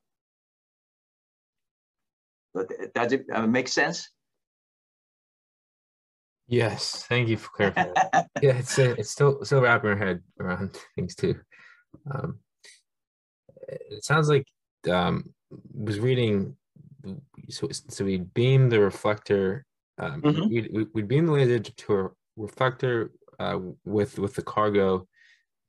[2.52, 4.10] But does it uh, make sense?
[6.48, 7.92] Yes, thank you for clarifying.
[8.42, 11.38] yeah, it's uh, it's still still wrapping our head around things too.
[12.10, 12.38] Um,
[13.68, 14.46] it sounds like
[14.90, 15.34] um,
[15.74, 16.56] was reading.
[17.50, 19.66] So so we beam the reflector.
[19.98, 20.48] Um, mm-hmm.
[20.48, 22.08] we we beam the laser to a
[22.38, 25.06] reflector uh, with with the cargo,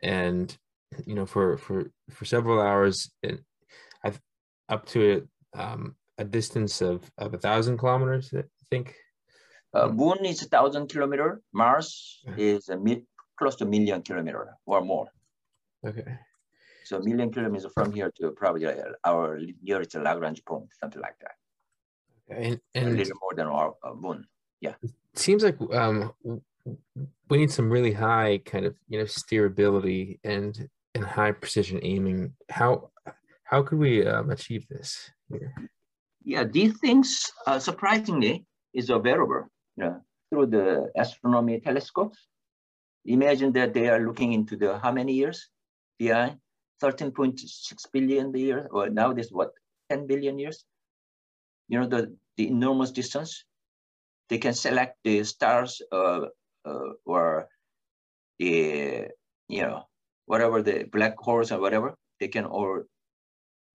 [0.01, 0.57] and
[1.05, 3.39] you know for for for several hours, and
[4.05, 4.21] I've
[4.69, 8.33] up to a, um, a distance of of a thousand kilometers.
[8.33, 8.95] I think
[9.73, 11.41] uh, moon is a thousand kilometer.
[11.53, 13.05] Mars is a mi-
[13.37, 15.07] close to million kilometer or more.
[15.85, 16.17] Okay.
[16.85, 18.67] So a million kilometers from here to probably
[19.05, 21.35] our nearest Lagrange point, something like that.
[22.31, 22.47] Okay.
[22.47, 24.25] And, and a little more than our uh, moon.
[24.59, 24.73] Yeah.
[24.81, 26.13] It seems like um,
[27.29, 32.33] we need some really high kind of you know steerability and and high precision aiming.
[32.49, 32.89] How
[33.43, 35.53] how could we um, achieve this here?
[36.23, 39.47] Yeah, these things uh, surprisingly is available
[39.79, 42.27] know, through the astronomy telescopes.
[43.05, 45.49] Imagine that they are looking into the how many years
[45.97, 46.37] behind
[46.83, 49.51] 13.6 billion years, or now this what
[49.89, 50.65] 10 billion years.
[51.67, 53.45] You know the the enormous distance.
[54.29, 56.27] They can select the stars uh,
[56.65, 57.47] uh, or
[58.39, 59.07] the
[59.47, 59.83] you know
[60.25, 61.95] whatever the black holes or whatever.
[62.19, 62.83] They can all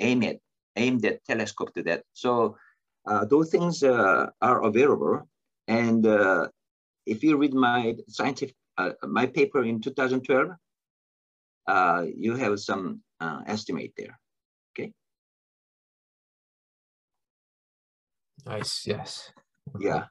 [0.00, 0.40] aim it,
[0.76, 2.04] aim that telescope to that.
[2.12, 2.56] So
[3.06, 5.28] uh, those things uh, are available.
[5.66, 6.48] And uh,
[7.06, 10.50] if you read my scientific, uh, my paper in 2012,
[11.66, 14.18] uh, you have some uh, estimate there,
[14.72, 14.92] okay?
[18.46, 19.32] Nice, yes.
[19.80, 20.04] Yeah,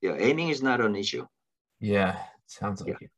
[0.00, 1.26] yeah, aiming is not an issue.
[1.80, 3.06] Yeah, sounds like yeah.
[3.06, 3.10] it.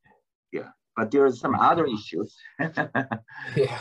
[0.51, 2.35] Yeah, but there are some other issues.
[3.55, 3.79] yeah.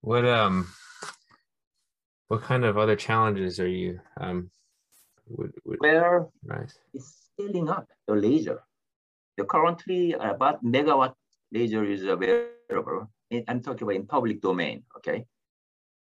[0.00, 0.68] What um
[2.28, 4.50] what kind of other challenges are you um
[5.28, 6.78] would, would where nice.
[6.92, 8.60] it's scaling up the laser.
[9.36, 11.14] The currently about megawatt
[11.52, 13.10] laser is available.
[13.48, 15.26] I'm talking about in public domain, okay?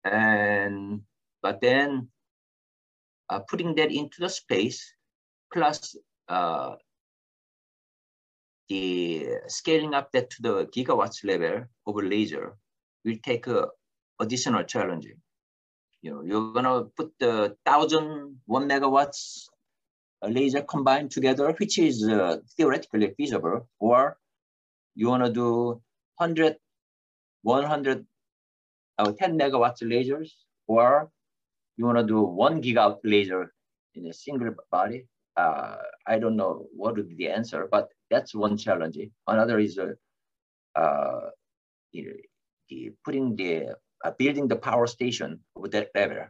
[0.04, 1.02] And
[1.42, 2.08] but then
[3.30, 4.94] uh, putting that into the space
[5.52, 5.96] plus
[6.28, 6.74] uh,
[8.68, 12.56] the scaling up that to the gigawatts level of laser
[13.04, 13.68] will take a
[14.20, 15.20] additional challenging.
[16.04, 19.48] You know, you're gonna put the thousand one megawatts
[20.22, 24.18] laser combined together, which is uh, theoretically feasible, or
[24.94, 25.80] you wanna do
[26.18, 26.56] 100,
[27.40, 28.04] 100,
[28.98, 30.32] uh, 10 megawatts lasers,
[30.66, 31.10] or
[31.78, 33.54] you wanna do one gigawatt laser
[33.94, 35.06] in a single body.
[35.38, 38.98] Uh, I don't know what would be the answer, but that's one challenge.
[39.26, 39.94] Another is uh,
[40.78, 41.30] uh,
[41.94, 43.76] the, putting the
[44.12, 46.26] building the power station with that level.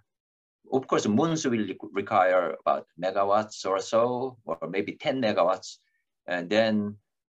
[0.73, 5.79] Of course, moons will require about megawatts or so, or maybe 10 megawatts.
[6.27, 6.97] And then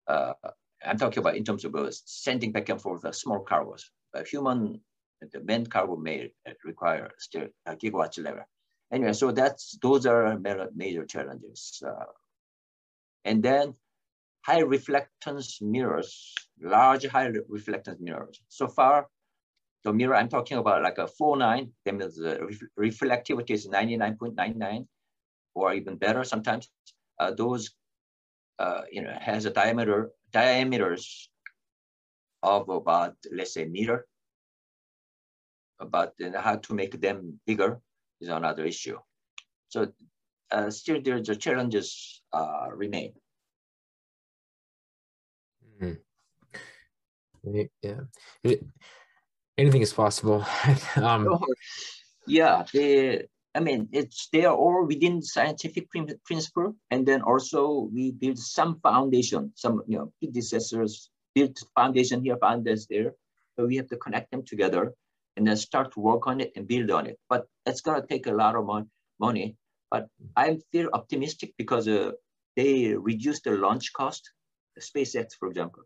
[0.08, 0.34] uh,
[0.86, 3.84] I'm talking about in terms of uh, sending back and forth the small cargos.
[4.14, 4.80] A human,
[5.32, 6.32] the manned cargo may
[6.64, 8.44] require still a gigawatts level.
[8.92, 10.40] Anyway, so that's those are
[10.76, 11.82] major challenges.
[11.86, 12.06] Uh,
[13.26, 13.74] and then
[14.46, 18.40] high reflectance mirrors, large high reflectance mirrors.
[18.48, 19.08] So far,
[19.86, 22.42] the mirror I'm talking about like a 4.9, that means the
[22.78, 24.88] reflectivity is 99.99
[25.54, 26.70] or even better sometimes.
[27.20, 27.72] Uh, those,
[28.58, 31.30] uh, you know, has a diameter, diameters
[32.42, 34.08] of about, let's say meter.
[35.80, 37.80] But how to make them bigger
[38.22, 38.98] is another issue.
[39.68, 39.94] So
[40.52, 43.14] uh, still there's the challenges uh, remain.
[45.80, 45.96] Mm -hmm.
[47.82, 48.00] Yeah.
[49.58, 50.46] Anything is possible.
[50.98, 51.40] um,
[52.28, 55.90] yeah, they, I mean, it's they are all within scientific
[56.26, 62.38] principle, and then also we build some foundation, some you know predecessors built foundation here,
[62.38, 63.12] foundation there.
[63.58, 64.94] So we have to connect them together
[65.38, 67.18] and then start to work on it and build on it.
[67.30, 68.90] But it's gonna take a lot of mon
[69.20, 69.56] money.
[69.90, 72.12] But I feel optimistic because uh,
[72.58, 74.32] they reduce the launch cost,
[74.80, 75.84] SpaceX, for example,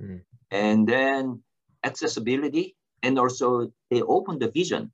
[0.00, 0.22] mm.
[0.50, 1.42] and then
[1.84, 4.92] accessibility and also they open the vision.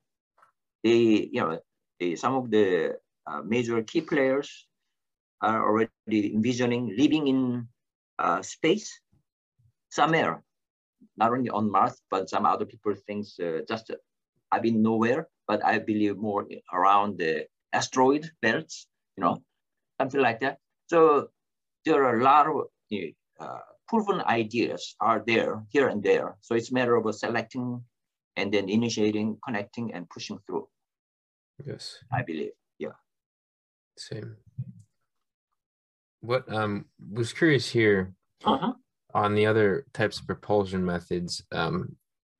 [0.83, 1.59] They, you know,
[2.01, 4.67] they, some of the uh, major key players
[5.41, 7.69] are already envisioning living in
[8.19, 9.01] uh, space
[9.91, 10.43] somewhere,
[11.17, 13.97] not only on Mars, but some other people think uh, just, uh,
[14.51, 19.43] I've been nowhere, but I believe more around the asteroid belts, you know,
[20.01, 20.59] something like that.
[20.89, 21.29] So
[21.85, 22.67] there are a lot of
[23.41, 26.37] uh, proven ideas are there here and there.
[26.41, 27.83] So it's a matter of selecting
[28.39, 30.69] and then initiating, connecting, and pushing through.
[31.67, 31.99] Yes.
[32.13, 32.53] I believe.
[32.79, 32.97] Yeah.
[33.97, 34.37] Same.
[36.21, 38.73] What um was curious here uh-huh.
[39.15, 41.97] on the other types of propulsion methods um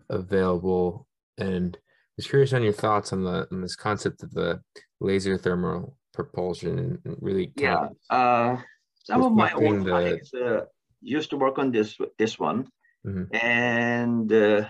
[0.09, 1.07] available
[1.37, 1.79] and
[2.17, 4.61] was curious on your thoughts on the on this concept of the
[5.01, 8.57] laser thermal propulsion and really yeah uh
[9.05, 9.91] some of my old the...
[9.91, 10.63] colleagues uh,
[11.01, 12.67] used to work on this this one
[13.07, 13.25] mm-hmm.
[13.37, 14.69] and uh,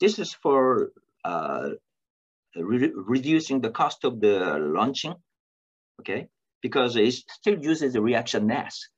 [0.00, 0.90] this is for
[1.24, 1.70] uh,
[2.56, 5.14] re reducing the cost of the launching,
[6.00, 6.28] okay?
[6.62, 8.88] Because it still uses the reaction mass.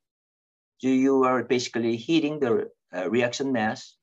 [0.79, 3.95] So you are basically heating the uh, reaction mass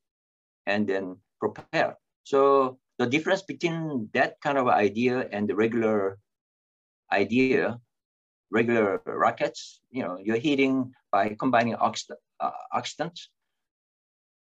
[0.67, 1.97] and then propel.
[2.25, 6.19] So the difference between that kind of idea and the regular
[7.13, 7.81] idea,
[8.51, 13.29] regular rockets, you know, you're heating by combining oxidant, uh, oxidants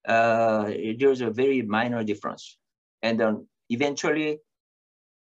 [0.08, 2.56] uh, there's a very minor difference.
[3.02, 4.38] And then eventually,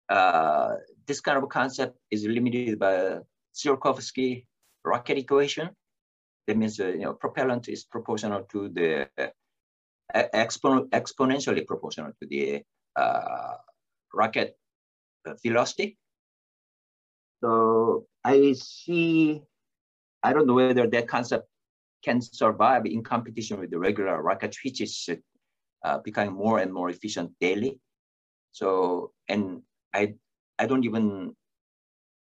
[0.08, 0.74] uh,
[1.06, 3.18] this kind of concept is limited by
[3.54, 4.46] Tsiolkovsky
[4.84, 5.70] rocket equation.
[6.46, 12.26] That means uh, you know propellant is proportional to the uh, expo exponentially proportional to
[12.28, 12.62] the
[12.96, 13.54] uh,
[14.12, 14.58] rocket
[15.26, 15.96] uh, velocity.
[17.42, 19.40] So I see,
[20.22, 21.48] I don't know whether that concept
[22.04, 25.08] can survive in competition with the regular rocket, which is
[25.84, 27.80] uh, becoming more and more efficient daily.
[28.52, 30.14] So, and I,
[30.58, 31.34] I don't even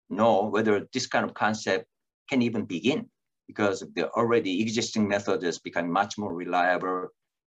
[0.09, 1.85] know whether this kind of concept
[2.29, 3.09] can even begin
[3.47, 7.09] because the already existing method is becoming much more reliable.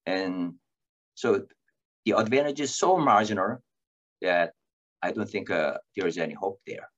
[0.06, 0.54] And
[1.14, 1.46] so
[2.04, 3.58] the advantage is so marginal
[4.22, 4.52] that
[5.02, 6.88] I don't think uh, there is any hope there.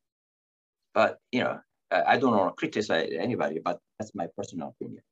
[0.95, 1.61] But, you know,
[2.07, 5.03] I don't want to criticize anybody, but that's my personal opinion.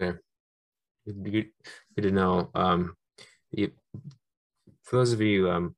[0.00, 0.18] Okay.
[1.06, 1.50] Good,
[1.96, 2.50] good to know.
[2.54, 2.96] Um,
[3.50, 3.72] you,
[4.82, 5.74] for those of you um,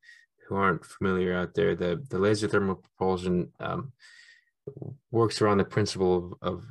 [0.47, 3.93] who aren't familiar out there, the, the laser thermal propulsion um,
[5.11, 6.65] works around the principle of, of,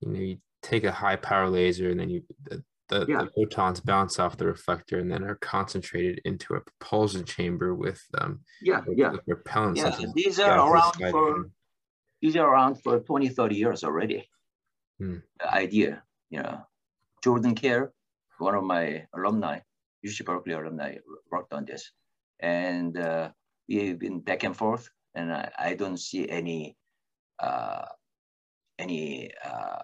[0.00, 3.24] you know, you take a high power laser and then you the, the, yeah.
[3.24, 8.00] the, photons bounce off the reflector and then are concentrated into a propulsion chamber with
[8.18, 9.76] um yeah yeah with propellants.
[9.76, 11.50] Yeah, these are around for
[12.22, 14.28] these are around for 20, 30 years already.
[14.98, 15.16] Hmm.
[15.40, 16.62] The idea, you know,
[17.22, 17.92] Jordan Kare,
[18.38, 19.58] one of my alumni,
[20.06, 20.96] UC Berkeley alumni,
[21.30, 21.90] worked on this.
[22.40, 23.30] And uh,
[23.68, 26.76] we've been back and forth, and I, I don't see any
[27.38, 27.86] uh,
[28.78, 29.82] any uh,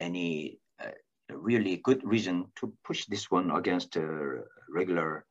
[0.00, 0.90] any uh,
[1.30, 5.24] really good reason to push this one against a regular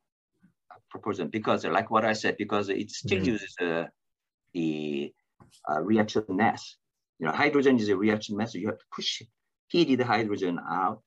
[0.90, 3.32] proposal because, like what I said, because it still mm-hmm.
[3.32, 3.84] uses uh,
[4.54, 5.12] the
[5.70, 6.76] uh, reaction mass.
[7.18, 8.52] You know, hydrogen is a reaction mass.
[8.52, 9.22] So you have to push
[9.68, 11.02] heated hydrogen out.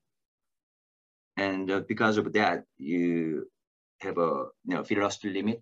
[1.38, 3.48] And uh, because of that, you
[4.02, 5.62] have a you know velocity limit.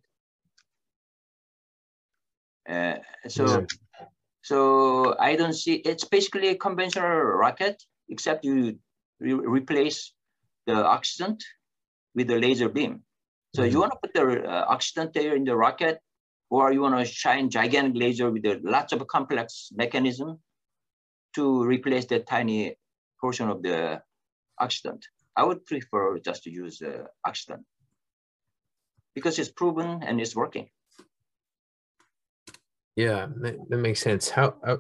[2.68, 4.06] Uh, so, yeah.
[4.42, 5.76] so I don't see.
[5.76, 8.80] It's basically a conventional rocket, except you
[9.20, 10.14] re replace
[10.66, 11.42] the oxidant
[12.16, 13.04] with a laser beam.
[13.56, 13.72] So mm -hmm.
[13.72, 15.98] you want to put the uh, oxidant there in the rocket,
[16.50, 20.40] or you want to shine gigantic laser with lots of complex mechanism
[21.36, 22.76] to replace that tiny
[23.22, 24.02] portion of the
[24.60, 25.04] oxidant.
[25.36, 27.64] I would prefer just to use uh, oxidant
[29.14, 30.70] because it's proven and it's working.
[32.96, 34.30] Yeah, that, makes sense.
[34.30, 34.76] How I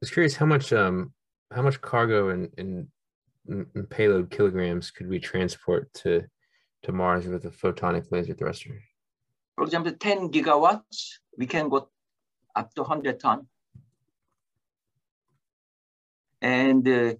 [0.00, 1.12] was curious how much um
[1.52, 2.88] how much cargo and, and,
[3.46, 6.24] and payload kilograms could we transport to
[6.82, 8.80] to Mars with a photonic laser thruster?
[9.60, 11.90] For example, 10 gigawatts, we can go
[12.56, 13.46] up to 100 ton.
[16.40, 17.16] And uh,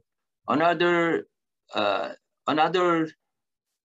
[0.48, 1.28] another,
[1.74, 2.12] uh,
[2.46, 3.10] another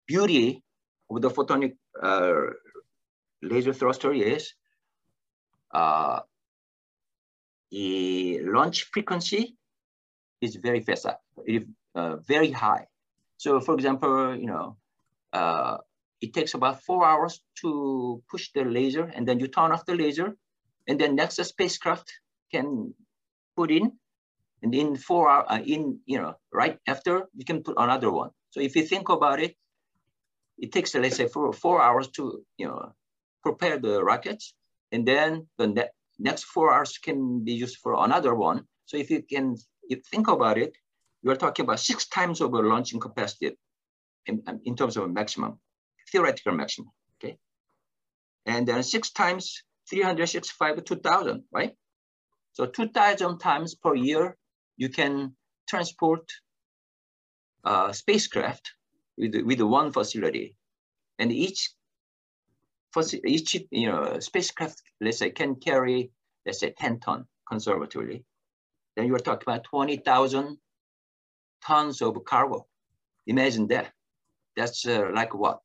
[0.08, 0.64] beauty
[1.12, 2.54] of the photonic uh,
[3.44, 4.54] laser thruster is
[5.72, 6.22] uh,
[7.70, 9.58] the launch frequency
[10.42, 11.06] is very fast,
[11.46, 12.88] it uh, very high.
[13.38, 14.78] So for example, you know,
[15.34, 15.78] uh,
[16.22, 19.96] it takes about four hours to push the laser and then you turn off the
[19.96, 20.36] laser
[20.88, 22.12] and then next the spacecraft
[22.52, 22.94] can
[23.56, 23.92] put in
[24.62, 28.32] and in four hours, uh, in, you know, right after you can put another one.
[28.50, 29.56] So if you think about it,
[30.58, 32.92] it takes, let's say, for four hours to, you know,
[33.42, 34.54] prepare the rockets.
[34.92, 35.86] And then the ne
[36.18, 38.66] next four hours can be used for another one.
[38.86, 39.56] So if you can
[39.90, 40.76] you think about it,
[41.22, 43.58] you're talking about six times over launching capacity
[44.26, 45.60] in, in terms of a maximum
[46.12, 47.38] theoretical maximum, okay?
[48.46, 51.74] And then six times 365, 2000, right?
[52.54, 54.38] So 2000 times per year,
[54.78, 55.36] you can
[55.68, 56.30] transport
[57.64, 58.72] uh, spacecraft
[59.18, 60.56] with, with one facility.
[61.18, 61.72] And each,
[63.26, 66.12] each you know, spacecraft, let's say, can carry,
[66.46, 68.24] let's say, 10 ton conservatively.
[68.96, 70.58] Then you're talking about 20,000
[71.66, 72.66] tons of cargo.
[73.28, 73.92] Imagine that.
[74.56, 75.60] That's uh, like what?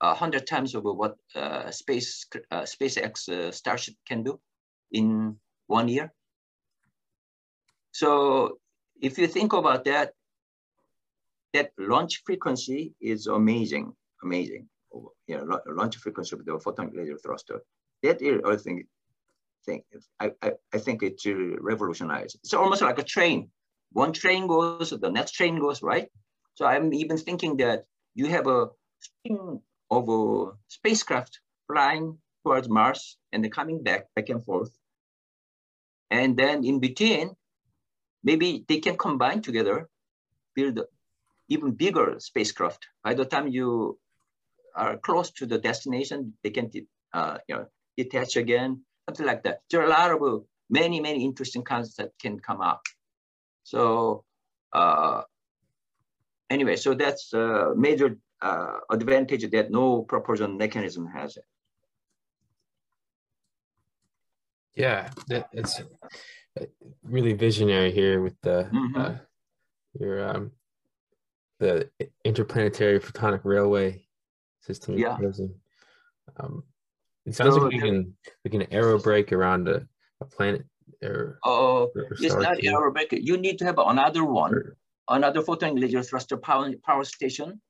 [0.00, 4.40] A hundred times over what uh, space uh, SpaceX uh, Starship can do
[4.92, 5.36] in
[5.66, 6.12] one year.
[7.92, 8.58] So
[9.00, 10.12] if you think about that,
[11.52, 13.92] that launch frequency is amazing,
[14.22, 14.68] amazing.
[15.26, 17.62] You know, launch frequency of the photon laser thruster.
[18.02, 18.86] That is, I think,
[19.66, 19.84] think
[20.18, 22.38] I, I, I think it's really revolutionized.
[22.42, 23.50] It's almost like a train.
[23.92, 26.08] One train goes, the next train goes, right?
[26.54, 27.84] So I'm even thinking that
[28.14, 28.68] you have a
[29.90, 34.70] of a spacecraft flying towards Mars and coming back, back and forth.
[36.10, 37.30] And then in between,
[38.22, 39.88] maybe they can combine together,
[40.54, 40.80] build
[41.48, 42.86] even bigger spacecraft.
[43.04, 43.98] By the time you
[44.74, 46.70] are close to the destination, they can
[47.12, 47.66] uh, you know,
[47.96, 49.60] detach again, something like that.
[49.70, 52.82] There are a lot of many, many interesting concepts that can come up.
[53.64, 54.24] So
[54.72, 55.22] uh,
[56.48, 61.38] anyway, so that's a major uh, advantage that no propulsion mechanism has.
[64.74, 65.10] Yeah,
[65.52, 65.82] it's
[67.02, 69.00] really visionary here with the mm -hmm.
[69.00, 69.18] uh,
[69.92, 70.52] your um,
[71.58, 71.90] the
[72.24, 74.06] interplanetary photonic railway
[74.60, 74.98] system.
[74.98, 75.18] Yeah.
[76.36, 76.64] Um,
[77.26, 79.86] it sounds so, like we can we can aerobrake around a,
[80.20, 80.62] a planet
[81.02, 83.12] or oh it's not aerobrake.
[83.12, 84.76] You need to have another one, or,
[85.08, 87.60] another photon laser thruster power power station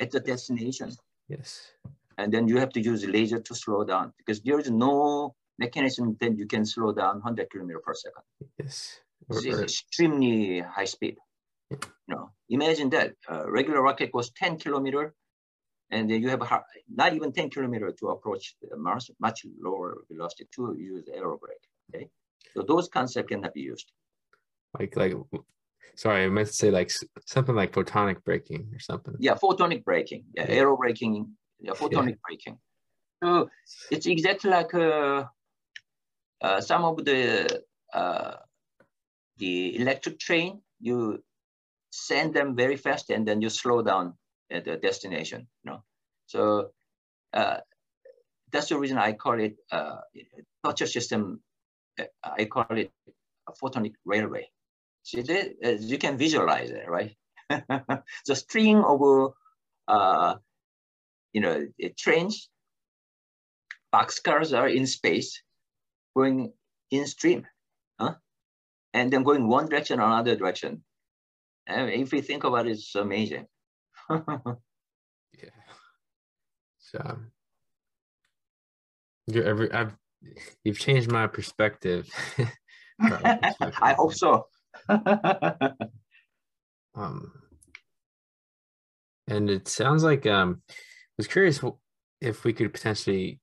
[0.00, 0.92] at the destination.
[1.28, 1.72] Yes.
[2.18, 6.16] And then you have to use laser to slow down because there is no mechanism
[6.20, 8.22] that you can slow down 100 kilometer per second.
[8.58, 9.00] Yes.
[9.28, 11.16] This is extremely high speed.
[11.70, 11.78] Yeah.
[12.06, 15.14] You know, imagine that uh, regular rocket goes 10 kilometer
[15.90, 20.48] and then you have a, not even 10 kilometer to approach Mars, much lower velocity
[20.54, 21.64] to use aerobrake.
[21.94, 22.08] Okay,
[22.54, 23.92] so those concepts cannot be used.
[24.78, 25.14] Like, like,
[25.96, 26.90] sorry, I meant to say like
[27.24, 29.16] something like photonic braking or something.
[29.18, 30.24] Yeah, photonic braking.
[30.34, 30.62] Yeah, yeah.
[30.62, 31.30] aerobraking.
[31.60, 32.26] Yeah, photonic yeah.
[32.26, 32.58] braking.
[33.22, 33.50] So
[33.90, 35.24] it's exactly like uh,
[36.40, 38.34] uh, some of the uh,
[39.38, 40.60] the electric train.
[40.80, 41.22] You
[41.90, 44.14] send them very fast and then you slow down
[44.50, 45.48] at the destination.
[45.64, 45.82] You know,
[46.26, 46.70] so
[47.32, 47.58] uh,
[48.52, 50.00] that's the reason I call it uh,
[50.62, 51.40] torture system.
[52.22, 52.90] I call it
[53.48, 54.50] a photonic railway.
[55.06, 57.14] See, that, uh, you can visualize it, right?
[58.26, 59.34] the string of,
[59.86, 60.34] uh,
[61.32, 61.64] you know,
[61.96, 62.48] trains,
[63.94, 65.42] boxcars are in space,
[66.16, 66.52] going
[66.90, 67.46] in stream,
[68.00, 68.14] huh?
[68.94, 70.82] and then going one direction, or another direction.
[71.68, 73.46] And if we think about it, it's amazing.
[74.10, 75.54] yeah.
[76.80, 77.18] So
[79.28, 79.94] you're every I've
[80.64, 82.10] you've changed my perspective.
[83.00, 84.48] I hope so.
[86.94, 87.32] um
[89.28, 90.74] and it sounds like um I
[91.18, 91.60] was curious
[92.20, 93.40] if we could potentially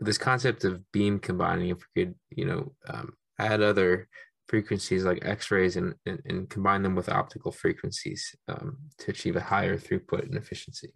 [0.00, 4.08] this concept of beam combining if we could you know um, add other
[4.48, 9.40] frequencies like X-rays and, and, and combine them with optical frequencies um, to achieve a
[9.40, 10.92] higher throughput and efficiency?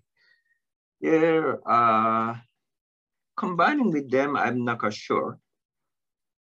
[1.01, 2.37] Yeah, uh,
[3.37, 5.39] combining with them, I'm not sure.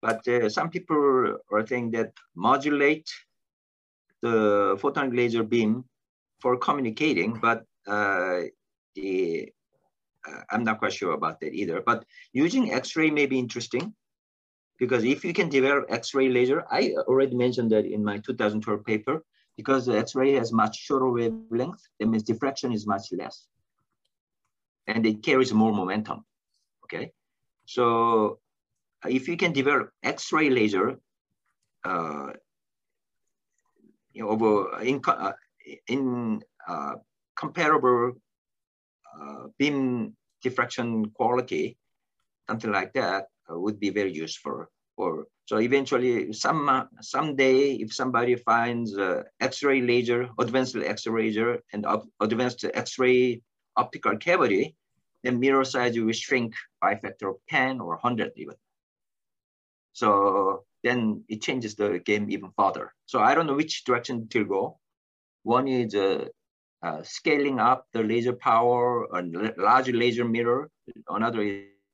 [0.02, 3.10] But uh, some people are saying that modulate
[4.22, 5.86] the photon laser beam
[6.42, 8.42] for communicating, but uh,
[8.96, 9.52] the,
[10.28, 11.82] uh, I'm not quite sure about that either.
[11.86, 13.94] But using X-ray may be interesting
[14.78, 19.24] because if you can develop X-ray laser, I already mentioned that in my 2012 paper,
[19.58, 23.48] because the X-ray has much shorter wavelength, that means diffraction is much less.
[24.88, 26.24] And it carries more momentum,
[26.86, 27.12] okay?
[27.66, 28.40] So
[29.08, 31.00] if you can develop X-ray laser
[31.86, 32.32] uh,
[34.14, 35.32] you know, over in, uh,
[35.88, 36.96] in uh,
[37.36, 38.14] comparable
[39.20, 41.78] uh, beam diffraction quality,
[42.50, 44.66] something like that, uh, would be very useful.
[44.96, 51.86] For, so eventually, some someday, if somebody finds uh, X-ray laser, advanced X-ray laser, and
[52.20, 53.42] advanced X-ray
[53.78, 54.76] optical cavity,
[55.24, 58.56] then mirror size will shrink by a factor of 10 or 100 even.
[60.00, 62.94] So then it changes the game even further.
[63.06, 64.80] So I don't know which direction to go.
[65.44, 66.26] One is uh,
[66.82, 69.22] uh, scaling up the laser power, a
[69.58, 70.70] large laser mirror.
[71.10, 71.42] Another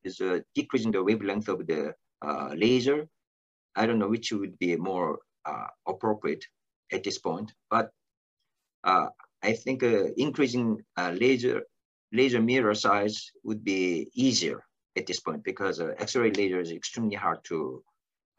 [0.04, 3.08] is uh, decreasing the wavelength of the uh, laser.
[3.76, 6.46] I don't know which would be more uh, appropriate
[6.92, 7.90] at this point, but
[8.84, 9.08] uh,
[9.42, 9.82] I think
[10.18, 10.84] increasing
[11.14, 11.64] laser
[12.12, 14.64] laser mirror size would be easier
[14.96, 17.84] at this point because X-ray laser is extremely hard to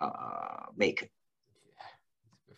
[0.00, 1.02] Uh, make.
[1.02, 1.10] It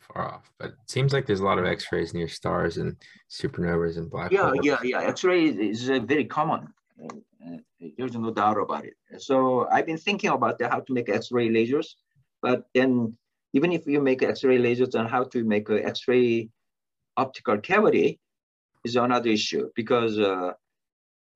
[0.01, 2.97] far off, but it seems like there's a lot of X-rays near stars and
[3.31, 4.59] supernovas and black yeah, holes.
[4.63, 5.09] Yeah, yeah, yeah.
[5.09, 6.73] X-ray is, is uh, very common
[7.05, 7.57] uh,
[7.97, 8.95] there's no doubt about it.
[9.19, 11.95] So I've been thinking about that, how to make X-ray lasers,
[12.43, 13.17] but then
[13.53, 16.51] even if you make X-ray lasers and how to make an X-ray
[17.17, 18.21] optical cavity
[18.85, 20.53] is another issue because uh,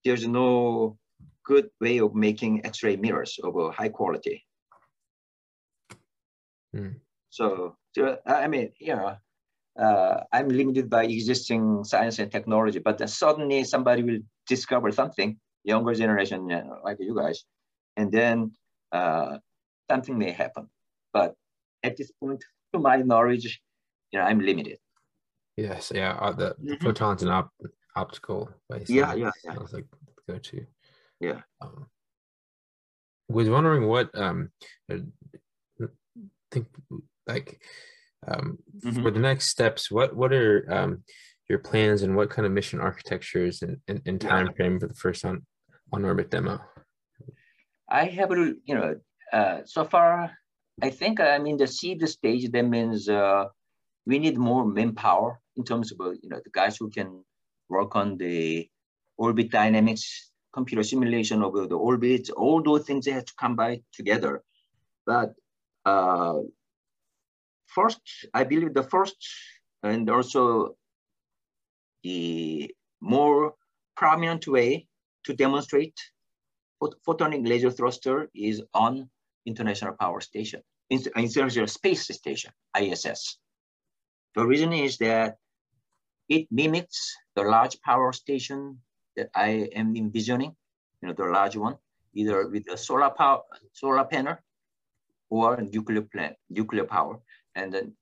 [0.05, 0.98] there's no
[1.44, 4.44] good way of making X-ray mirrors of a high quality.
[6.75, 6.89] Hmm.
[7.31, 7.77] So,
[8.27, 9.16] I mean, you know,
[9.79, 15.39] uh, I'm limited by existing science and technology, but then suddenly somebody will discover something
[15.64, 16.49] younger generation
[16.85, 17.45] like you guys,
[17.97, 18.53] and then
[18.93, 19.39] uh,
[19.91, 20.68] something may happen.
[21.12, 21.35] But
[21.83, 22.45] at this point,
[22.75, 23.61] to my knowledge,
[24.11, 24.79] you know, I'm limited.
[25.57, 26.85] Yes, yeah, uh, the, mm-hmm.
[26.85, 27.53] photons and op-
[27.97, 28.51] optical.
[28.89, 29.55] Yeah, yeah, yeah.
[29.55, 29.87] Sounds like
[30.29, 30.66] go to.
[31.20, 31.41] Yeah.
[31.61, 31.87] Um,
[33.29, 34.51] was wondering what um,
[34.91, 34.99] uh,
[36.53, 36.66] think
[37.26, 37.61] like
[38.26, 39.03] um, mm-hmm.
[39.03, 39.90] for the next steps.
[39.90, 41.03] What what are um,
[41.48, 44.53] your plans and what kind of mission architectures and, and, and time yeah.
[44.53, 45.44] frame for the first on
[45.92, 46.61] on orbit demo?
[47.88, 48.96] I have, you know,
[49.32, 50.32] uh, so far,
[50.80, 52.50] I think I'm in the seed stage.
[52.50, 53.44] That means uh,
[54.07, 57.22] we need more manpower in terms of, you know, the guys who can
[57.68, 58.68] work on the
[59.18, 63.82] orbit dynamics, computer simulation of the orbits, all those things they have to come by
[63.92, 64.42] together.
[65.05, 65.34] But
[65.85, 66.41] uh,
[67.66, 68.01] first,
[68.35, 69.16] I believe the first
[69.83, 70.76] and also
[72.03, 73.55] the more
[73.97, 74.87] prominent way
[75.24, 75.99] to demonstrate
[77.07, 79.09] photonic laser thruster is on
[79.47, 83.39] International Power Station, International Space Station, ISS.
[84.35, 85.37] The reason is that
[86.28, 88.78] it mimics the large power station
[89.16, 90.57] that I am envisioning,
[91.01, 91.76] you know, the large one,
[92.14, 94.37] either with a solar power, solar panel
[95.33, 97.18] or nuclear plant, nuclear power.
[97.55, 97.95] And then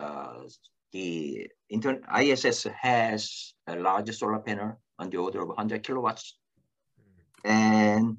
[0.00, 0.48] uh,
[0.92, 6.38] the intern ISS has a large solar panel on the order of 100 kilowatts.
[7.44, 8.16] And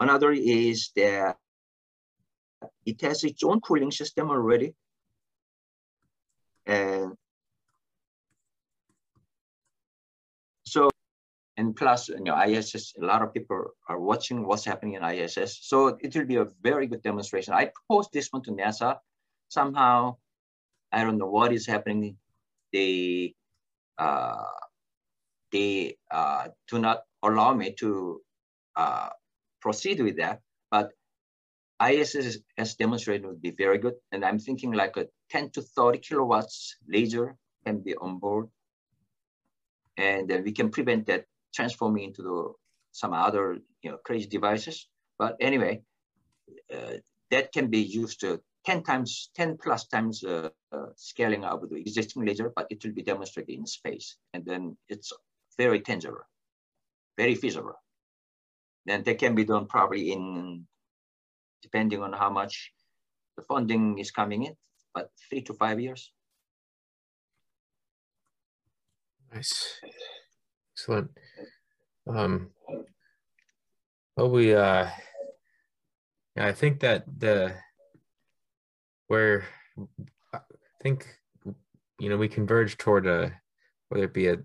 [0.00, 1.36] another is that
[2.84, 4.74] it has its own cooling system already.
[6.66, 7.12] And
[10.64, 10.90] so,
[11.56, 15.58] and plus, you know, ISS, a lot of people are watching what's happening in ISS.
[15.62, 17.54] So it will be a very good demonstration.
[17.54, 18.98] I proposed this one to NASA.
[19.48, 20.16] Somehow,
[20.92, 22.18] I don't know what is happening.
[22.72, 23.34] They,
[23.96, 24.44] uh,
[25.50, 28.20] they uh, do not allow me to
[28.76, 29.08] uh,
[29.62, 30.40] proceed with that.
[30.70, 30.90] But
[31.82, 33.94] ISS as demonstrated would be very good.
[34.12, 37.34] And I'm thinking like a 10 to 30 kilowatts laser
[37.64, 38.48] can be on board.
[39.96, 41.24] And we can prevent that
[41.56, 42.52] transforming into the,
[42.92, 44.88] some other you know, crazy devices.
[45.18, 45.82] But anyway,
[46.72, 46.98] uh,
[47.30, 51.76] that can be used to 10 times, 10 plus times uh, uh, scaling of the
[51.76, 54.16] existing laser, but it will be demonstrated in space.
[54.34, 55.12] And then it's
[55.56, 56.26] very tangible,
[57.16, 57.74] very feasible.
[58.84, 60.66] Then that can be done probably in
[61.62, 62.72] depending on how much
[63.36, 64.54] the funding is coming in,
[64.94, 66.12] but three to five years.
[69.32, 69.80] Nice.
[70.76, 71.10] Excellent.
[72.06, 72.50] Um,
[74.16, 74.88] well, we, uh,
[76.36, 77.54] I think that the,
[79.08, 79.44] where
[80.34, 80.40] I
[80.82, 81.06] think,
[81.98, 83.32] you know, we converge toward a,
[83.88, 84.36] whether it be a,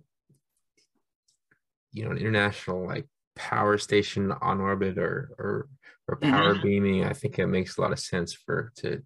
[1.91, 5.67] you know, an international like power station on orbit or, or
[6.11, 6.63] or power mm-hmm.
[6.63, 9.01] beaming, I think it makes a lot of sense for to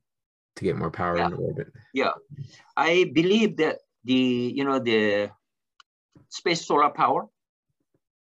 [0.55, 1.25] to get more power yeah.
[1.25, 1.67] into orbit.
[1.93, 2.11] Yeah,
[2.75, 5.31] I believe that the you know the
[6.35, 7.25] space solar power,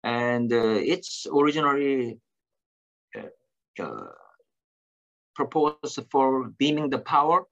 [0.03, 2.19] and uh, it's originally
[3.15, 4.11] uh, uh,
[5.35, 7.45] proposed for beaming the power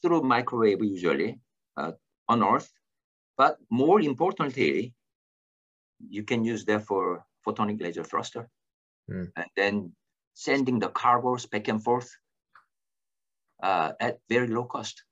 [0.00, 1.38] through microwave usually
[1.76, 1.92] uh,
[2.28, 2.70] on Earth,
[3.36, 4.94] but more importantly,
[6.08, 8.48] you can use that for photonic laser thruster,
[9.10, 9.28] mm.
[9.36, 9.92] and then
[10.34, 12.10] sending the cargoes back and forth
[13.62, 15.02] uh, at very low cost.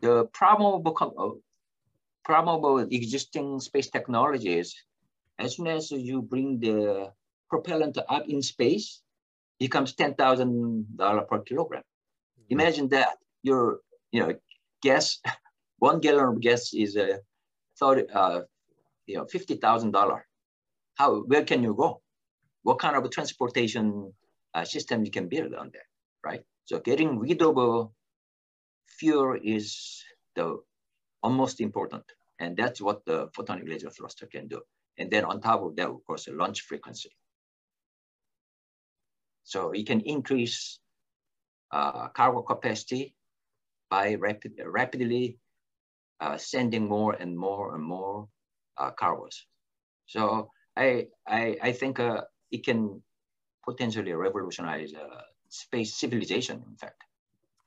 [0.00, 0.82] The problem
[2.28, 4.74] of existing space technologies,
[5.38, 7.12] as soon as you bring the
[7.48, 9.02] propellant up in space,
[9.60, 11.82] it becomes $10,000 per kilogram.
[11.82, 12.52] Mm-hmm.
[12.52, 13.80] Imagine that your,
[14.12, 14.34] you know,
[14.82, 15.18] gas,
[15.78, 17.18] one gallon of gas is a, uh,
[17.78, 18.40] 30, uh,
[19.06, 20.20] you know, $50,000.
[20.94, 22.00] How, where can you go?
[22.66, 24.12] what kind of transportation
[24.54, 25.88] uh, system you can build on there,
[26.24, 26.42] right?
[26.64, 27.86] So getting rid of uh,
[28.98, 30.02] fuel is
[30.34, 30.58] the
[31.22, 32.04] almost important.
[32.38, 34.60] And that's what the photonic laser thruster can do.
[34.98, 37.10] And then on top of that, of course, the launch frequency.
[39.44, 40.78] So you can increase
[41.70, 43.14] uh, cargo capacity
[43.90, 45.38] by rapid, rapidly
[46.20, 48.28] uh, sending more and more and more
[48.76, 49.36] uh, cargos.
[50.06, 53.02] So I, I, I think uh, it can
[53.64, 56.62] potentially revolutionize uh, space civilization.
[56.68, 57.02] In fact,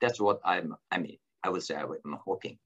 [0.00, 0.74] that's what I'm.
[0.90, 2.58] I mean, I would say I'm hoping.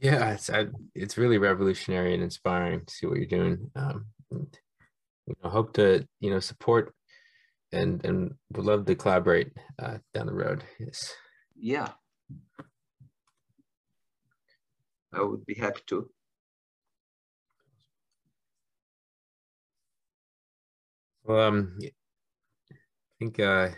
[0.00, 0.50] Yeah, it's
[0.94, 3.70] it's really revolutionary and inspiring to see what you're doing.
[3.76, 4.58] Um, and,
[5.26, 6.94] you know, hope to you know support
[7.72, 10.64] and and would love to collaborate uh, down the road.
[10.80, 11.14] Yes.
[11.56, 11.92] Yeah.
[15.12, 16.10] I would be happy to.
[21.24, 21.90] Well, um, I
[23.18, 23.74] think uh, I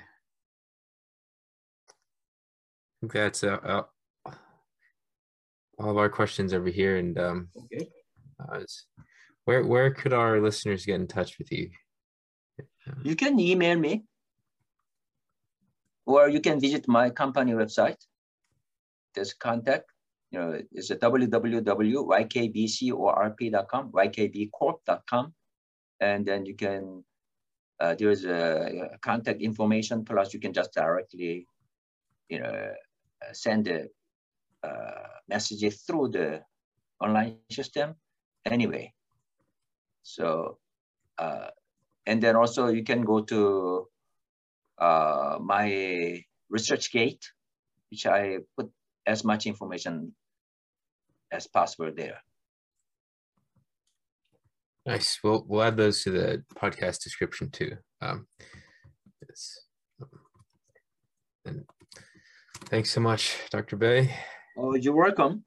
[3.00, 3.82] think that's uh, uh,
[5.78, 6.98] all of our questions over here.
[6.98, 7.88] And um, okay.
[8.40, 8.60] Uh,
[9.44, 11.70] where where could our listeners get in touch with you?
[13.02, 14.02] You can email me,
[16.06, 17.98] or you can visit my company website.
[19.14, 19.92] There's contact.
[20.30, 25.34] You know, it's a www.ykbcorp.com, ykbcorp.com,
[26.00, 27.04] and then you can
[27.82, 31.48] uh, there's a, a, contact information plus you can just directly,
[32.28, 33.86] you know, uh, send a uh,
[35.28, 36.42] messages through the
[37.00, 37.94] online system
[38.44, 38.92] anyway.
[40.02, 40.58] So,
[41.18, 41.48] uh,
[42.06, 43.86] and then also you can go to
[44.78, 47.22] uh, my ResearchGate,
[47.90, 48.70] which I put
[49.06, 50.14] as much information
[51.30, 52.18] as possible there.
[54.84, 55.20] Nice.
[55.22, 57.76] We'll we'll add those to the podcast description too.
[58.00, 58.26] Um,
[59.28, 59.60] yes.
[61.44, 61.64] And
[62.66, 63.76] thanks so much, Dr.
[63.76, 64.10] Bae.
[64.56, 65.44] Oh, you're welcome,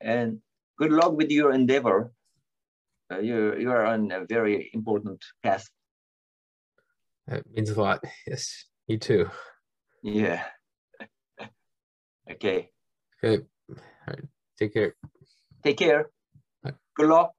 [0.00, 0.38] and
[0.78, 2.12] good luck with your endeavor.
[3.10, 5.66] Uh, you you are on a very important path.
[7.26, 8.04] That means a lot.
[8.26, 9.30] Yes, you too.
[10.02, 10.44] Yeah.
[12.30, 12.70] okay.
[13.22, 13.44] Okay.
[13.68, 13.76] All
[14.06, 14.24] right.
[14.58, 14.94] Take care.
[15.64, 16.10] Take care.
[16.94, 17.32] Good luck.